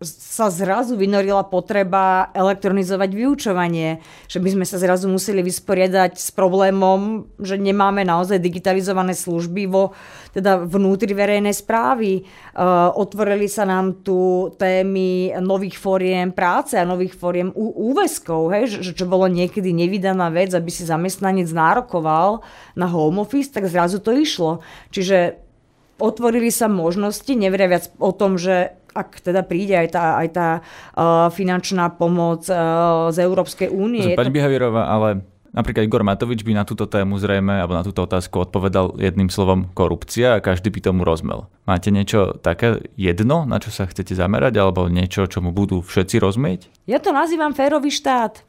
sa 0.00 0.48
zrazu 0.48 0.96
vynorila 0.96 1.44
potreba 1.44 2.32
elektronizovať 2.32 3.10
vyučovanie, 3.12 4.00
že 4.32 4.40
by 4.40 4.56
sme 4.56 4.64
sa 4.64 4.80
zrazu 4.80 5.12
museli 5.12 5.44
vysporiadať 5.44 6.16
s 6.16 6.32
problémom, 6.32 7.28
že 7.36 7.60
nemáme 7.60 8.00
naozaj 8.08 8.40
digitalizované 8.40 9.12
služby 9.12 9.68
vo 9.68 9.92
teda 10.32 10.64
vnútri 10.64 11.12
verejnej 11.12 11.52
správy. 11.52 12.24
Uh, 12.56 12.88
otvorili 12.96 13.44
sa 13.44 13.68
nám 13.68 14.00
tu 14.00 14.48
témy 14.56 15.36
nových 15.36 15.76
fóriem 15.76 16.32
práce 16.32 16.80
a 16.80 16.88
nových 16.88 17.12
fóriem 17.12 17.52
úveskov, 17.60 18.56
hej, 18.56 18.80
že 18.80 18.96
čo 18.96 19.04
bolo 19.04 19.28
niekedy 19.28 19.68
nevydaná 19.68 20.32
vec, 20.32 20.56
aby 20.56 20.72
si 20.72 20.88
zamestnanec 20.88 21.52
nárokoval 21.52 22.40
na 22.72 22.88
home 22.88 23.20
office, 23.20 23.52
tak 23.52 23.68
zrazu 23.68 24.00
to 24.00 24.16
išlo. 24.16 24.64
Čiže 24.96 25.50
otvorili 26.00 26.48
sa 26.48 26.72
možnosti, 26.72 27.28
nevriaviac 27.28 27.92
o 28.00 28.16
tom, 28.16 28.40
že 28.40 28.79
ak 28.94 29.22
teda 29.22 29.46
príde 29.46 29.78
aj 29.78 29.88
tá, 29.94 30.04
aj 30.18 30.28
tá 30.34 30.48
uh, 30.60 31.28
finančná 31.30 31.94
pomoc 31.94 32.46
uh, 32.50 33.08
z 33.14 33.22
Európskej 33.22 33.68
únie. 33.70 34.18
Pani 34.18 34.30
to... 34.30 34.36
Bihavierová, 34.36 34.90
ale 34.90 35.22
napríklad 35.54 35.86
Igor 35.86 36.02
Matovič 36.06 36.42
by 36.46 36.52
na 36.58 36.64
túto 36.66 36.86
tému 36.86 37.18
zrejme, 37.18 37.62
alebo 37.62 37.74
na 37.74 37.86
túto 37.86 38.02
otázku 38.02 38.50
odpovedal 38.50 38.98
jedným 38.98 39.30
slovom 39.30 39.70
korupcia 39.74 40.38
a 40.38 40.42
každý 40.42 40.70
by 40.70 40.90
tomu 40.90 41.02
rozmel. 41.02 41.46
Máte 41.66 41.90
niečo 41.94 42.38
také 42.38 42.82
jedno, 42.98 43.46
na 43.46 43.58
čo 43.62 43.70
sa 43.70 43.86
chcete 43.86 44.14
zamerať, 44.14 44.58
alebo 44.58 44.90
niečo, 44.90 45.30
čomu 45.30 45.50
budú 45.54 45.82
všetci 45.82 46.16
rozmieť? 46.18 46.60
Ja 46.86 46.98
to 46.98 47.14
nazývam 47.14 47.54
férový 47.54 47.90
štát. 47.90 48.42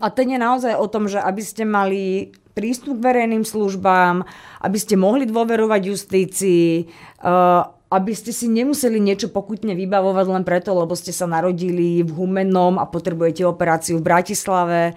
A 0.00 0.08
ten 0.08 0.32
je 0.32 0.40
naozaj 0.40 0.80
o 0.80 0.86
tom, 0.88 1.12
že 1.12 1.20
aby 1.20 1.44
ste 1.44 1.68
mali 1.68 2.32
prístup 2.56 2.98
k 2.98 3.06
verejným 3.12 3.44
službám, 3.44 4.24
aby 4.64 4.78
ste 4.80 4.96
mohli 4.96 5.28
dôverovať 5.28 5.80
justícii, 5.86 6.88
uh, 7.20 7.68
aby 7.90 8.12
ste 8.14 8.30
si 8.30 8.46
nemuseli 8.46 9.02
niečo 9.02 9.34
pokutne 9.34 9.74
vybavovať 9.74 10.26
len 10.30 10.44
preto, 10.46 10.70
lebo 10.78 10.94
ste 10.94 11.10
sa 11.10 11.26
narodili 11.26 12.06
v 12.06 12.10
Humennom 12.14 12.78
a 12.78 12.86
potrebujete 12.86 13.42
operáciu 13.42 13.98
v 13.98 14.06
Bratislave, 14.06 14.94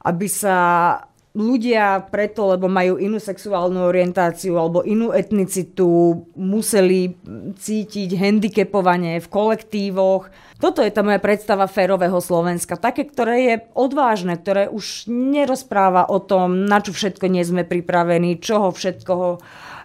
aby 0.00 0.26
sa 0.26 0.56
ľudia 1.30 2.10
preto, 2.10 2.50
lebo 2.50 2.66
majú 2.66 2.98
inú 2.98 3.22
sexuálnu 3.22 3.86
orientáciu 3.86 4.58
alebo 4.58 4.82
inú 4.82 5.14
etnicitu, 5.14 6.18
museli 6.34 7.14
cítiť 7.54 8.18
handicapovanie 8.18 9.22
v 9.22 9.28
kolektívoch. 9.30 10.26
Toto 10.58 10.82
je 10.82 10.90
tá 10.90 11.06
moja 11.06 11.22
predstava 11.22 11.70
férového 11.70 12.18
Slovenska. 12.18 12.74
Také, 12.74 13.06
ktoré 13.06 13.36
je 13.46 13.54
odvážne, 13.78 14.34
ktoré 14.34 14.66
už 14.66 15.06
nerozpráva 15.06 16.10
o 16.10 16.18
tom, 16.18 16.66
na 16.66 16.82
čo 16.82 16.90
všetko 16.90 17.30
nie 17.30 17.46
sme 17.46 17.62
pripravení, 17.62 18.42
čoho 18.42 18.74
všetkoho 18.74 19.38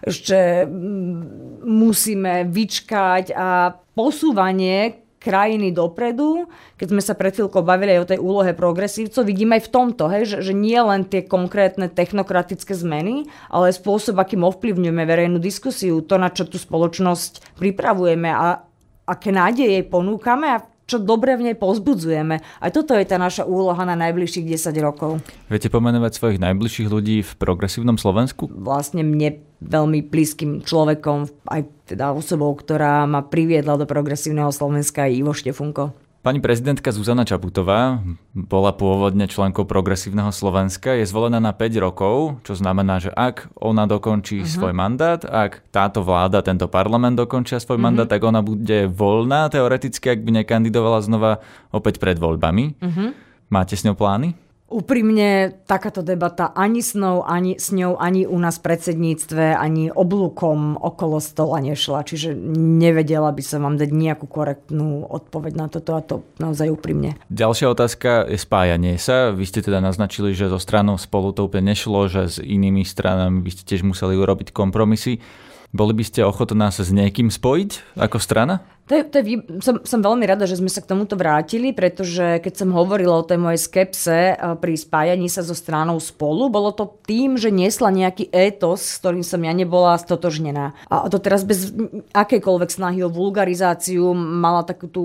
ešte 0.04 0.68
mm, 0.68 1.62
musíme 1.64 2.48
vyčkať 2.48 3.32
a 3.32 3.76
posúvanie 3.96 5.06
krajiny 5.26 5.74
dopredu, 5.74 6.46
keď 6.78 6.86
sme 6.94 7.02
sa 7.02 7.18
pred 7.18 7.34
chvíľkou 7.34 7.66
bavili 7.66 7.98
aj 7.98 8.00
o 8.06 8.10
tej 8.14 8.18
úlohe 8.22 8.54
progresívcov, 8.54 9.26
vidíme 9.26 9.58
aj 9.58 9.66
v 9.66 9.72
tomto, 9.74 10.06
hej, 10.06 10.22
že, 10.30 10.36
že 10.38 10.52
nie 10.54 10.78
len 10.78 11.02
tie 11.02 11.26
konkrétne 11.26 11.90
technokratické 11.90 12.70
zmeny, 12.78 13.26
ale 13.50 13.74
spôsob, 13.74 14.22
akým 14.22 14.46
ovplyvňujeme 14.46 15.02
verejnú 15.02 15.42
diskusiu, 15.42 15.98
to, 16.06 16.14
na 16.22 16.30
čo 16.30 16.46
tú 16.46 16.62
spoločnosť 16.62 17.58
pripravujeme 17.58 18.30
a 18.30 18.62
aké 19.02 19.34
nádeje 19.34 19.82
ponúkame 19.82 20.46
a 20.46 20.62
čo 20.86 21.02
dobre 21.02 21.34
v 21.34 21.50
nej 21.50 21.56
pozbudzujeme. 21.58 22.38
A 22.62 22.66
toto 22.70 22.94
je 22.94 23.02
tá 23.02 23.18
naša 23.18 23.42
úloha 23.42 23.82
na 23.82 23.98
najbližších 23.98 24.46
10 24.46 24.86
rokov. 24.86 25.18
Viete 25.50 25.66
pomenovať 25.66 26.14
svojich 26.14 26.38
najbližších 26.38 26.86
ľudí 26.86 27.26
v 27.26 27.32
progresívnom 27.34 27.98
Slovensku? 27.98 28.46
Vlastne 28.54 29.02
mne 29.02 29.42
veľmi 29.60 30.04
blízkym 30.06 30.64
človekom, 30.64 31.48
aj 31.48 31.62
teda 31.88 32.12
osobou, 32.12 32.52
ktorá 32.52 33.06
ma 33.08 33.24
priviedla 33.24 33.80
do 33.80 33.86
progresívneho 33.88 34.52
Slovenska, 34.52 35.08
je 35.08 35.22
Ivo 35.22 35.32
Štefunko. 35.32 35.94
Pani 36.26 36.42
prezidentka 36.42 36.90
Zuzana 36.90 37.22
Čaputová 37.22 38.02
bola 38.34 38.74
pôvodne 38.74 39.30
členkou 39.30 39.62
progresívneho 39.62 40.34
Slovenska, 40.34 40.98
je 40.98 41.06
zvolená 41.06 41.38
na 41.38 41.54
5 41.54 41.78
rokov, 41.78 42.42
čo 42.42 42.58
znamená, 42.58 42.98
že 42.98 43.14
ak 43.14 43.46
ona 43.54 43.86
dokončí 43.86 44.42
uh-huh. 44.42 44.50
svoj 44.50 44.74
mandát, 44.74 45.22
ak 45.22 45.62
táto 45.70 46.02
vláda, 46.02 46.42
tento 46.42 46.66
parlament 46.66 47.14
dokončia 47.14 47.62
svoj 47.62 47.78
uh-huh. 47.78 47.86
mandát, 47.86 48.10
tak 48.10 48.26
ona 48.26 48.42
bude 48.42 48.90
voľná 48.90 49.46
teoreticky, 49.54 50.18
ak 50.18 50.26
by 50.26 50.42
nekandidovala 50.42 50.98
znova 50.98 51.38
opäť 51.70 52.02
pred 52.02 52.18
voľbami. 52.18 52.74
Uh-huh. 52.82 53.14
Máte 53.46 53.78
s 53.78 53.86
ňou 53.86 53.94
plány? 53.94 54.34
Úprimne, 54.66 55.54
takáto 55.70 56.02
debata 56.02 56.50
ani 56.50 56.82
s, 56.82 56.98
ňou, 56.98 57.22
ani 57.22 57.54
s 57.54 57.70
ňou, 57.70 57.94
ani 58.02 58.26
u 58.26 58.34
nás 58.34 58.58
v 58.58 58.66
predsedníctve, 58.66 59.54
ani 59.54 59.94
oblúkom 59.94 60.74
okolo 60.74 61.22
stola 61.22 61.62
nešla. 61.62 62.02
Čiže 62.02 62.34
nevedela 62.58 63.30
by 63.30 63.42
som 63.46 63.62
vám 63.62 63.78
dať 63.78 63.94
nejakú 63.94 64.26
korektnú 64.26 65.06
odpoveď 65.06 65.52
na 65.54 65.66
toto 65.70 65.94
a 65.94 66.02
to 66.02 66.26
naozaj 66.42 66.66
úprimne. 66.66 67.14
Ďalšia 67.30 67.70
otázka 67.70 68.26
je 68.26 68.42
spájanie 68.42 68.98
sa. 68.98 69.30
Vy 69.30 69.46
ste 69.46 69.62
teda 69.62 69.78
naznačili, 69.78 70.34
že 70.34 70.50
zo 70.50 70.58
stranou 70.58 70.98
spolu 70.98 71.30
to 71.30 71.46
úplne 71.46 71.70
nešlo, 71.70 72.10
že 72.10 72.26
s 72.26 72.36
inými 72.42 72.82
stranami 72.82 73.46
by 73.46 73.50
ste 73.54 73.62
tiež 73.62 73.86
museli 73.86 74.18
urobiť 74.18 74.50
kompromisy. 74.50 75.22
Boli 75.70 75.94
by 75.94 76.02
ste 76.02 76.26
ochotná 76.26 76.74
sa 76.74 76.82
s 76.82 76.90
niekým 76.90 77.30
spojiť 77.30 77.98
ako 78.02 78.18
strana? 78.18 78.66
To 78.86 78.94
je, 78.94 79.02
to 79.02 79.16
je, 79.18 79.42
som, 79.66 79.82
som 79.82 79.98
veľmi 79.98 80.22
rada, 80.30 80.46
že 80.46 80.62
sme 80.62 80.70
sa 80.70 80.78
k 80.78 80.94
tomuto 80.94 81.18
vrátili, 81.18 81.74
pretože 81.74 82.38
keď 82.38 82.54
som 82.54 82.70
hovorila 82.70 83.18
o 83.18 83.26
tej 83.26 83.34
mojej 83.42 83.58
skepse 83.58 84.18
eh, 84.30 84.36
pri 84.38 84.78
spájaní 84.78 85.26
sa 85.26 85.42
so 85.42 85.58
stranou 85.58 85.98
spolu, 85.98 86.46
bolo 86.46 86.70
to 86.70 86.86
tým, 87.02 87.34
že 87.34 87.50
niesla 87.50 87.90
nejaký 87.90 88.30
étos, 88.30 88.86
s 88.86 89.02
ktorým 89.02 89.26
som 89.26 89.42
ja 89.42 89.50
nebola 89.50 89.98
stotožnená. 89.98 90.78
A 90.86 91.10
to 91.10 91.18
teraz 91.18 91.42
bez 91.42 91.74
akejkoľvek 92.14 92.70
snahy 92.70 93.02
o 93.02 93.10
vulgarizáciu 93.10 94.14
mala 94.14 94.62
takú 94.62 94.86
tú 94.86 95.04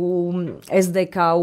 SDK, 0.70 1.42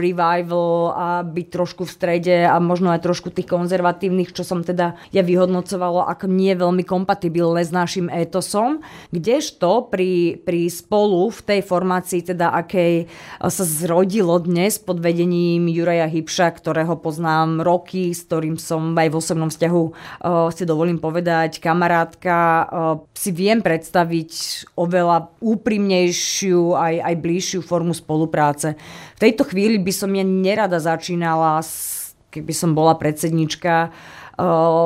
revival 0.00 0.96
a 0.96 1.08
byť 1.20 1.46
trošku 1.52 1.84
v 1.84 1.92
strede 1.92 2.36
a 2.48 2.56
možno 2.64 2.96
aj 2.96 3.04
trošku 3.04 3.28
tých 3.28 3.48
konzervatívnych, 3.48 4.32
čo 4.32 4.40
som 4.40 4.64
teda 4.64 4.96
ja 5.12 5.20
vyhodnocovala 5.20 6.08
ako 6.16 6.32
nie 6.32 6.56
veľmi 6.56 6.80
kompatibilné 6.80 7.60
s 7.60 7.72
našim 7.76 8.08
étosom. 8.08 8.80
Kdežto 9.12 9.92
pri, 9.92 10.40
pri 10.40 10.72
spolu 10.72 11.28
v 11.28 11.40
tej 11.44 11.60
formácii, 11.74 12.22
teda 12.22 12.54
akej 12.54 13.10
sa 13.42 13.64
zrodilo 13.66 14.38
dnes 14.38 14.78
pod 14.78 15.02
vedením 15.02 15.66
Juraja 15.66 16.06
Hybša, 16.06 16.54
ktorého 16.54 16.94
poznám 17.02 17.66
roky, 17.66 18.14
s 18.14 18.22
ktorým 18.30 18.54
som 18.54 18.94
aj 18.94 19.10
v 19.10 19.18
osobnom 19.18 19.50
vzťahu 19.50 19.84
si 20.54 20.62
dovolím 20.62 21.02
povedať, 21.02 21.58
kamarátka, 21.58 22.70
si 23.10 23.34
viem 23.34 23.58
predstaviť 23.58 24.30
oveľa 24.78 25.34
úprimnejšiu 25.42 26.78
aj, 26.78 26.94
aj 27.02 27.14
bližšiu 27.18 27.60
formu 27.66 27.90
spolupráce. 27.90 28.78
V 29.18 29.22
tejto 29.26 29.50
chvíli 29.50 29.82
by 29.82 29.90
som 29.90 30.14
ja 30.14 30.22
nerada 30.22 30.78
začínala, 30.78 31.58
keby 32.30 32.54
som 32.54 32.78
bola 32.78 32.94
predsednička, 32.94 33.90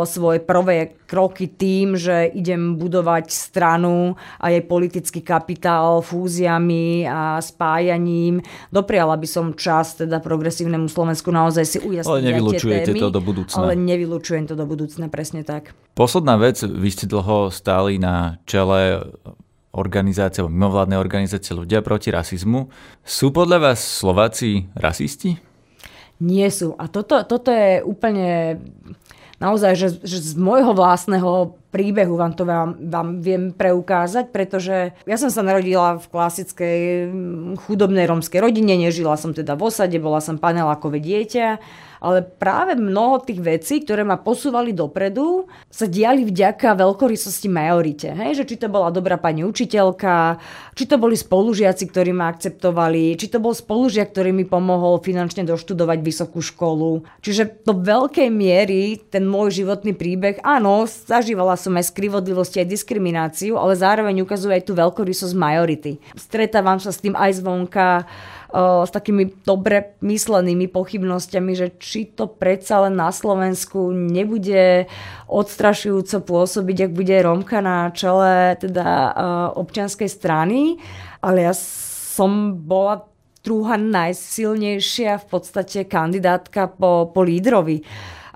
svoje 0.04 0.44
prvé 0.44 1.00
kroky 1.08 1.48
tým, 1.48 1.96
že 1.96 2.28
idem 2.28 2.76
budovať 2.76 3.32
stranu 3.32 4.12
a 4.36 4.52
jej 4.52 4.60
politický 4.60 5.24
kapitál 5.24 6.04
fúziami 6.04 7.08
a 7.08 7.40
spájaním. 7.40 8.44
Dopriala 8.68 9.16
by 9.16 9.24
som 9.24 9.56
čas 9.56 9.96
teda 9.96 10.20
progresívnemu 10.20 10.84
Slovensku 10.92 11.32
naozaj 11.32 11.64
si 11.64 11.78
ujasniť 11.80 12.12
Ale 12.12 12.28
nevylučujete 12.28 12.92
témy, 12.92 13.00
to 13.00 13.08
do 13.08 13.20
budúcna. 13.24 13.56
Ale 13.56 13.72
nevylučujem 13.72 14.44
to 14.44 14.54
do 14.54 14.68
budúcna, 14.68 15.08
presne 15.08 15.40
tak. 15.48 15.72
Posledná 15.96 16.36
vec, 16.36 16.60
vy 16.60 16.88
ste 16.92 17.08
dlho 17.08 17.48
stáli 17.48 17.96
na 17.96 18.36
čele 18.44 19.00
organizácie, 19.72 20.44
mimovládnej 20.44 21.00
organizácie 21.00 21.56
ľudia 21.56 21.80
proti 21.80 22.12
rasizmu. 22.12 22.68
Sú 23.00 23.32
podľa 23.32 23.72
vás 23.72 23.80
Slováci 23.80 24.68
rasisti? 24.76 25.40
Nie 26.18 26.50
sú. 26.50 26.74
A 26.74 26.90
toto, 26.90 27.22
toto 27.22 27.54
je 27.54 27.78
úplne 27.86 28.58
naozaj, 29.38 29.72
že, 29.74 29.88
že 30.02 30.18
z 30.22 30.34
môjho 30.38 30.74
vlastného 30.74 31.58
príbehu 31.70 32.18
vám 32.18 32.32
to 32.34 32.42
vám, 32.46 32.78
vám 32.78 33.08
viem 33.22 33.54
preukázať, 33.54 34.30
pretože 34.34 34.92
ja 35.06 35.16
som 35.16 35.30
sa 35.30 35.46
narodila 35.46 35.98
v 35.98 36.06
klasickej 36.10 36.78
mm, 37.08 37.66
chudobnej 37.66 38.06
romskej 38.06 38.42
rodine, 38.42 38.74
nežila 38.74 39.14
som 39.14 39.34
teda 39.34 39.54
v 39.54 39.68
osade, 39.70 39.96
bola 40.00 40.18
som 40.18 40.40
panelákové 40.40 40.98
dieťa 40.98 41.60
ale 41.98 42.22
práve 42.22 42.78
mnoho 42.78 43.22
tých 43.22 43.40
vecí, 43.42 43.82
ktoré 43.82 44.06
ma 44.06 44.18
posúvali 44.18 44.70
dopredu, 44.74 45.50
sa 45.68 45.86
diali 45.86 46.22
vďaka 46.26 46.78
veľkorysosti 46.78 47.50
majorite. 47.50 48.08
Hej? 48.14 48.42
Že 48.42 48.44
či 48.48 48.56
to 48.62 48.68
bola 48.70 48.94
dobrá 48.94 49.18
pani 49.18 49.42
učiteľka, 49.42 50.38
či 50.78 50.84
to 50.86 50.96
boli 50.96 51.18
spolužiaci, 51.18 51.84
ktorí 51.90 52.14
ma 52.14 52.30
akceptovali, 52.30 53.18
či 53.18 53.26
to 53.30 53.42
bol 53.42 53.52
spolužiak, 53.52 54.14
ktorý 54.14 54.30
mi 54.30 54.46
pomohol 54.46 55.02
finančne 55.02 55.42
doštudovať 55.46 55.98
vysokú 56.02 56.38
školu. 56.38 57.02
Čiže 57.22 57.66
do 57.66 57.74
veľkej 57.74 58.30
miery 58.30 59.02
ten 59.10 59.26
môj 59.26 59.62
životný 59.62 59.94
príbeh, 59.94 60.38
áno, 60.46 60.86
zažívala 60.86 61.58
som 61.58 61.74
aj 61.74 61.90
skrivodlivosti, 61.90 62.62
aj 62.62 62.70
diskrimináciu, 62.70 63.58
ale 63.58 63.74
zároveň 63.74 64.22
ukazuje 64.22 64.62
aj 64.62 64.64
tú 64.70 64.72
veľkorysosť 64.78 65.34
majority. 65.34 65.92
Stretávam 66.14 66.78
sa 66.78 66.94
s 66.94 67.02
tým 67.02 67.18
aj 67.18 67.42
zvonka, 67.42 68.06
s 68.48 68.90
takými 68.90 69.44
dobre 69.44 70.00
myslenými 70.00 70.72
pochybnosťami, 70.72 71.52
že 71.52 71.68
či 71.76 72.08
to 72.08 72.24
predsa 72.24 72.88
len 72.88 72.96
na 72.96 73.12
Slovensku 73.12 73.92
nebude 73.92 74.88
odstrašujúco 75.28 76.24
pôsobiť, 76.24 76.88
ak 76.88 76.92
bude 76.96 77.12
Romka 77.20 77.60
na 77.60 77.92
čele 77.92 78.56
teda 78.56 79.12
občianskej 79.52 80.08
strany. 80.08 80.80
Ale 81.20 81.44
ja 81.44 81.52
som 81.52 82.56
bola 82.56 83.04
druhá 83.44 83.76
najsilnejšia 83.76 85.20
v 85.22 85.26
podstate 85.28 85.84
kandidátka 85.84 86.72
po, 86.72 87.12
po 87.12 87.20
lídrovi 87.20 87.84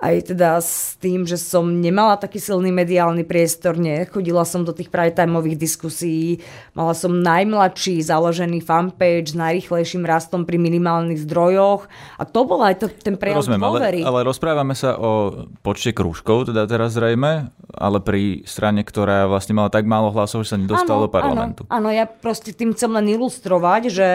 aj 0.03 0.35
teda 0.35 0.59
s 0.59 0.99
tým, 0.99 1.23
že 1.23 1.39
som 1.39 1.63
nemala 1.79 2.19
taký 2.19 2.43
silný 2.43 2.75
mediálny 2.75 3.23
priestor, 3.23 3.79
nechodila 3.79 4.43
som 4.43 4.67
do 4.67 4.75
tých 4.75 4.91
prajtajmových 4.91 5.55
diskusí, 5.55 6.43
mala 6.75 6.91
som 6.91 7.23
najmladší 7.23 8.03
založený 8.03 8.67
fanpage 8.67 9.31
s 9.31 9.39
najrychlejším 9.39 10.03
rastom 10.03 10.43
pri 10.43 10.59
minimálnych 10.59 11.23
zdrojoch. 11.23 11.87
A 12.19 12.27
to 12.27 12.43
bol 12.43 12.59
aj 12.67 12.83
to, 12.83 12.91
ten 12.91 13.15
prejav 13.15 13.47
Rozumiem, 13.47 13.63
ale, 13.63 14.03
ale 14.03 14.19
rozprávame 14.27 14.75
sa 14.75 14.99
o 14.99 15.47
počte 15.63 15.95
krúžkov, 15.95 16.51
teda 16.51 16.67
teraz 16.67 16.99
zrejme, 16.99 17.55
ale 17.71 17.99
pri 18.03 18.43
strane, 18.43 18.83
ktorá 18.83 19.31
vlastne 19.31 19.55
mala 19.55 19.71
tak 19.71 19.87
málo 19.87 20.11
hlasov, 20.11 20.43
že 20.43 20.59
sa 20.59 20.59
nedostala 20.59 21.07
do 21.07 21.11
parlamentu. 21.15 21.63
Áno, 21.71 21.87
áno, 21.87 21.89
ja 21.95 22.11
proste 22.11 22.51
tým 22.51 22.75
chcem 22.75 22.91
len 22.91 23.07
ilustrovať, 23.07 23.83
že 23.87 24.09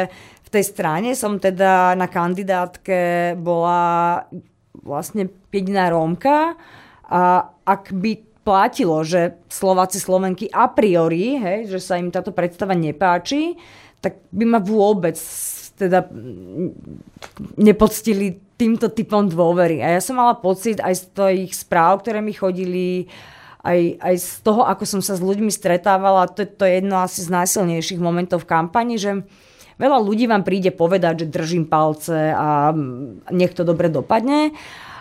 v 0.44 0.50
tej 0.52 0.64
strane 0.68 1.16
som 1.16 1.40
teda 1.40 1.96
na 1.96 2.12
kandidátke 2.12 3.36
bola 3.40 4.24
vlastne 4.82 5.30
jediná 5.50 5.90
Rómka 5.90 6.58
a 7.08 7.52
ak 7.64 7.96
by 7.96 8.28
platilo, 8.48 9.04
že 9.04 9.36
Slováci 9.52 10.00
Slovenky 10.00 10.48
a 10.48 10.72
priori, 10.72 11.36
hej, 11.36 11.68
že 11.68 11.80
sa 11.84 12.00
im 12.00 12.08
táto 12.08 12.32
predstava 12.32 12.72
nepáči, 12.72 13.60
tak 14.00 14.24
by 14.32 14.46
ma 14.48 14.60
vôbec 14.64 15.20
teda 15.78 16.08
nepoctili 17.60 18.40
týmto 18.58 18.90
typom 18.90 19.28
dôvery. 19.30 19.84
A 19.84 20.00
ja 20.00 20.02
som 20.02 20.18
mala 20.18 20.34
pocit 20.40 20.82
aj 20.82 20.94
z 20.96 21.04
tých 21.14 21.54
správ, 21.54 22.02
ktoré 22.02 22.24
mi 22.24 22.34
chodili, 22.34 23.12
aj, 23.62 24.02
aj 24.02 24.16
z 24.18 24.30
toho, 24.42 24.66
ako 24.66 24.84
som 24.88 25.02
sa 25.04 25.14
s 25.14 25.22
ľuďmi 25.22 25.52
stretávala, 25.54 26.32
to, 26.32 26.48
to 26.48 26.64
je 26.66 26.82
jedno 26.82 26.98
asi 27.04 27.22
z 27.22 27.30
najsilnejších 27.30 28.02
momentov 28.02 28.48
v 28.48 28.50
kampani, 28.50 28.96
že 28.98 29.28
veľa 29.78 29.98
ľudí 30.02 30.26
vám 30.30 30.44
príde 30.46 30.74
povedať, 30.74 31.26
že 31.26 31.34
držím 31.34 31.66
palce 31.70 32.34
a 32.34 32.76
nech 33.32 33.54
to 33.54 33.66
dobre 33.66 33.90
dopadne 33.90 34.54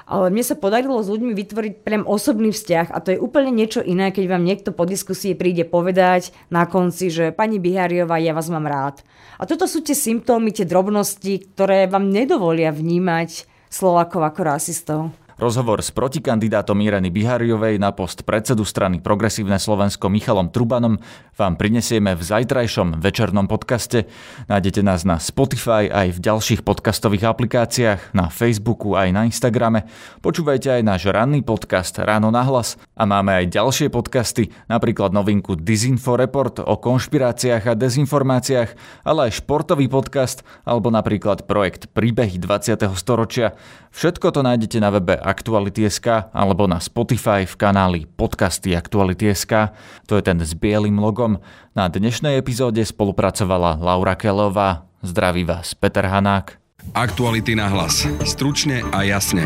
ale 0.06 0.30
mne 0.30 0.46
sa 0.46 0.54
podarilo 0.54 1.02
s 1.02 1.10
ľuďmi 1.10 1.34
vytvoriť 1.34 1.74
priam 1.82 2.06
osobný 2.06 2.54
vzťah 2.54 2.94
a 2.94 2.98
to 3.02 3.12
je 3.12 3.18
úplne 3.18 3.50
niečo 3.50 3.82
iné, 3.82 4.14
keď 4.14 4.24
vám 4.30 4.46
niekto 4.46 4.70
po 4.70 4.86
diskusii 4.86 5.34
príde 5.34 5.66
povedať 5.66 6.30
na 6.46 6.62
konci, 6.70 7.10
že 7.10 7.34
pani 7.34 7.58
Bihariová, 7.58 8.22
ja 8.22 8.30
vás 8.30 8.46
mám 8.46 8.70
rád. 8.70 9.02
A 9.36 9.44
toto 9.50 9.66
sú 9.66 9.82
tie 9.82 9.98
symptómy, 9.98 10.54
tie 10.54 10.64
drobnosti, 10.64 11.50
ktoré 11.52 11.90
vám 11.90 12.06
nedovolia 12.06 12.70
vnímať 12.70 13.50
Slovákov 13.66 14.22
ako 14.22 14.40
rasistov. 14.46 15.00
Rozhovor 15.36 15.84
s 15.84 15.92
protikandidátom 15.92 16.80
Ireny 16.80 17.12
Bihariovej 17.12 17.76
na 17.76 17.92
post 17.92 18.24
predsedu 18.24 18.64
strany 18.64 19.04
Progresívne 19.04 19.60
Slovensko 19.60 20.08
Michalom 20.08 20.48
Trubanom 20.48 20.96
vám 21.36 21.60
prinesieme 21.60 22.16
v 22.16 22.24
zajtrajšom 22.24 23.04
večernom 23.04 23.44
podcaste. 23.44 24.08
Nájdete 24.48 24.80
nás 24.80 25.04
na 25.04 25.20
Spotify 25.20 25.92
aj 25.92 26.16
v 26.16 26.18
ďalších 26.24 26.64
podcastových 26.64 27.28
aplikáciách, 27.28 28.16
na 28.16 28.32
Facebooku 28.32 28.96
aj 28.96 29.12
na 29.12 29.28
Instagrame. 29.28 29.84
Počúvajte 30.24 30.80
aj 30.80 30.82
náš 30.88 31.12
ranný 31.12 31.44
podcast 31.44 32.00
Ráno 32.00 32.32
na 32.32 32.40
hlas 32.40 32.80
a 32.96 33.04
máme 33.04 33.36
aj 33.36 33.52
ďalšie 33.52 33.92
podcasty, 33.92 34.48
napríklad 34.72 35.12
novinku 35.12 35.52
Disinfo 35.52 36.16
Report 36.16 36.64
o 36.64 36.80
konšpiráciách 36.80 37.76
a 37.76 37.76
dezinformáciách, 37.76 39.04
ale 39.04 39.28
aj 39.28 39.44
športový 39.44 39.84
podcast 39.92 40.40
alebo 40.64 40.88
napríklad 40.88 41.44
projekt 41.44 41.92
Príbehy 41.92 42.40
20. 42.40 42.88
storočia. 42.96 43.52
Všetko 43.92 44.32
to 44.32 44.40
nájdete 44.40 44.80
na 44.80 44.88
webe 44.92 45.25
Aktuality.sk 45.26 46.30
alebo 46.30 46.70
na 46.70 46.78
Spotify 46.78 47.42
v 47.42 47.54
kanáli 47.58 48.00
Podcasty 48.06 48.78
Aktuality.sk. 48.78 49.74
To 50.06 50.14
je 50.14 50.22
ten 50.22 50.38
s 50.38 50.54
bielým 50.54 51.02
logom. 51.02 51.42
Na 51.74 51.90
dnešnej 51.90 52.38
epizóde 52.38 52.86
spolupracovala 52.86 53.82
Laura 53.82 54.14
Kelová. 54.14 54.86
Zdraví 55.02 55.42
vás 55.42 55.74
Peter 55.74 56.06
Hanák. 56.06 56.62
Aktuality 56.94 57.58
na 57.58 57.66
hlas. 57.66 58.06
Stručne 58.22 58.86
a 58.94 59.02
jasne. 59.02 59.42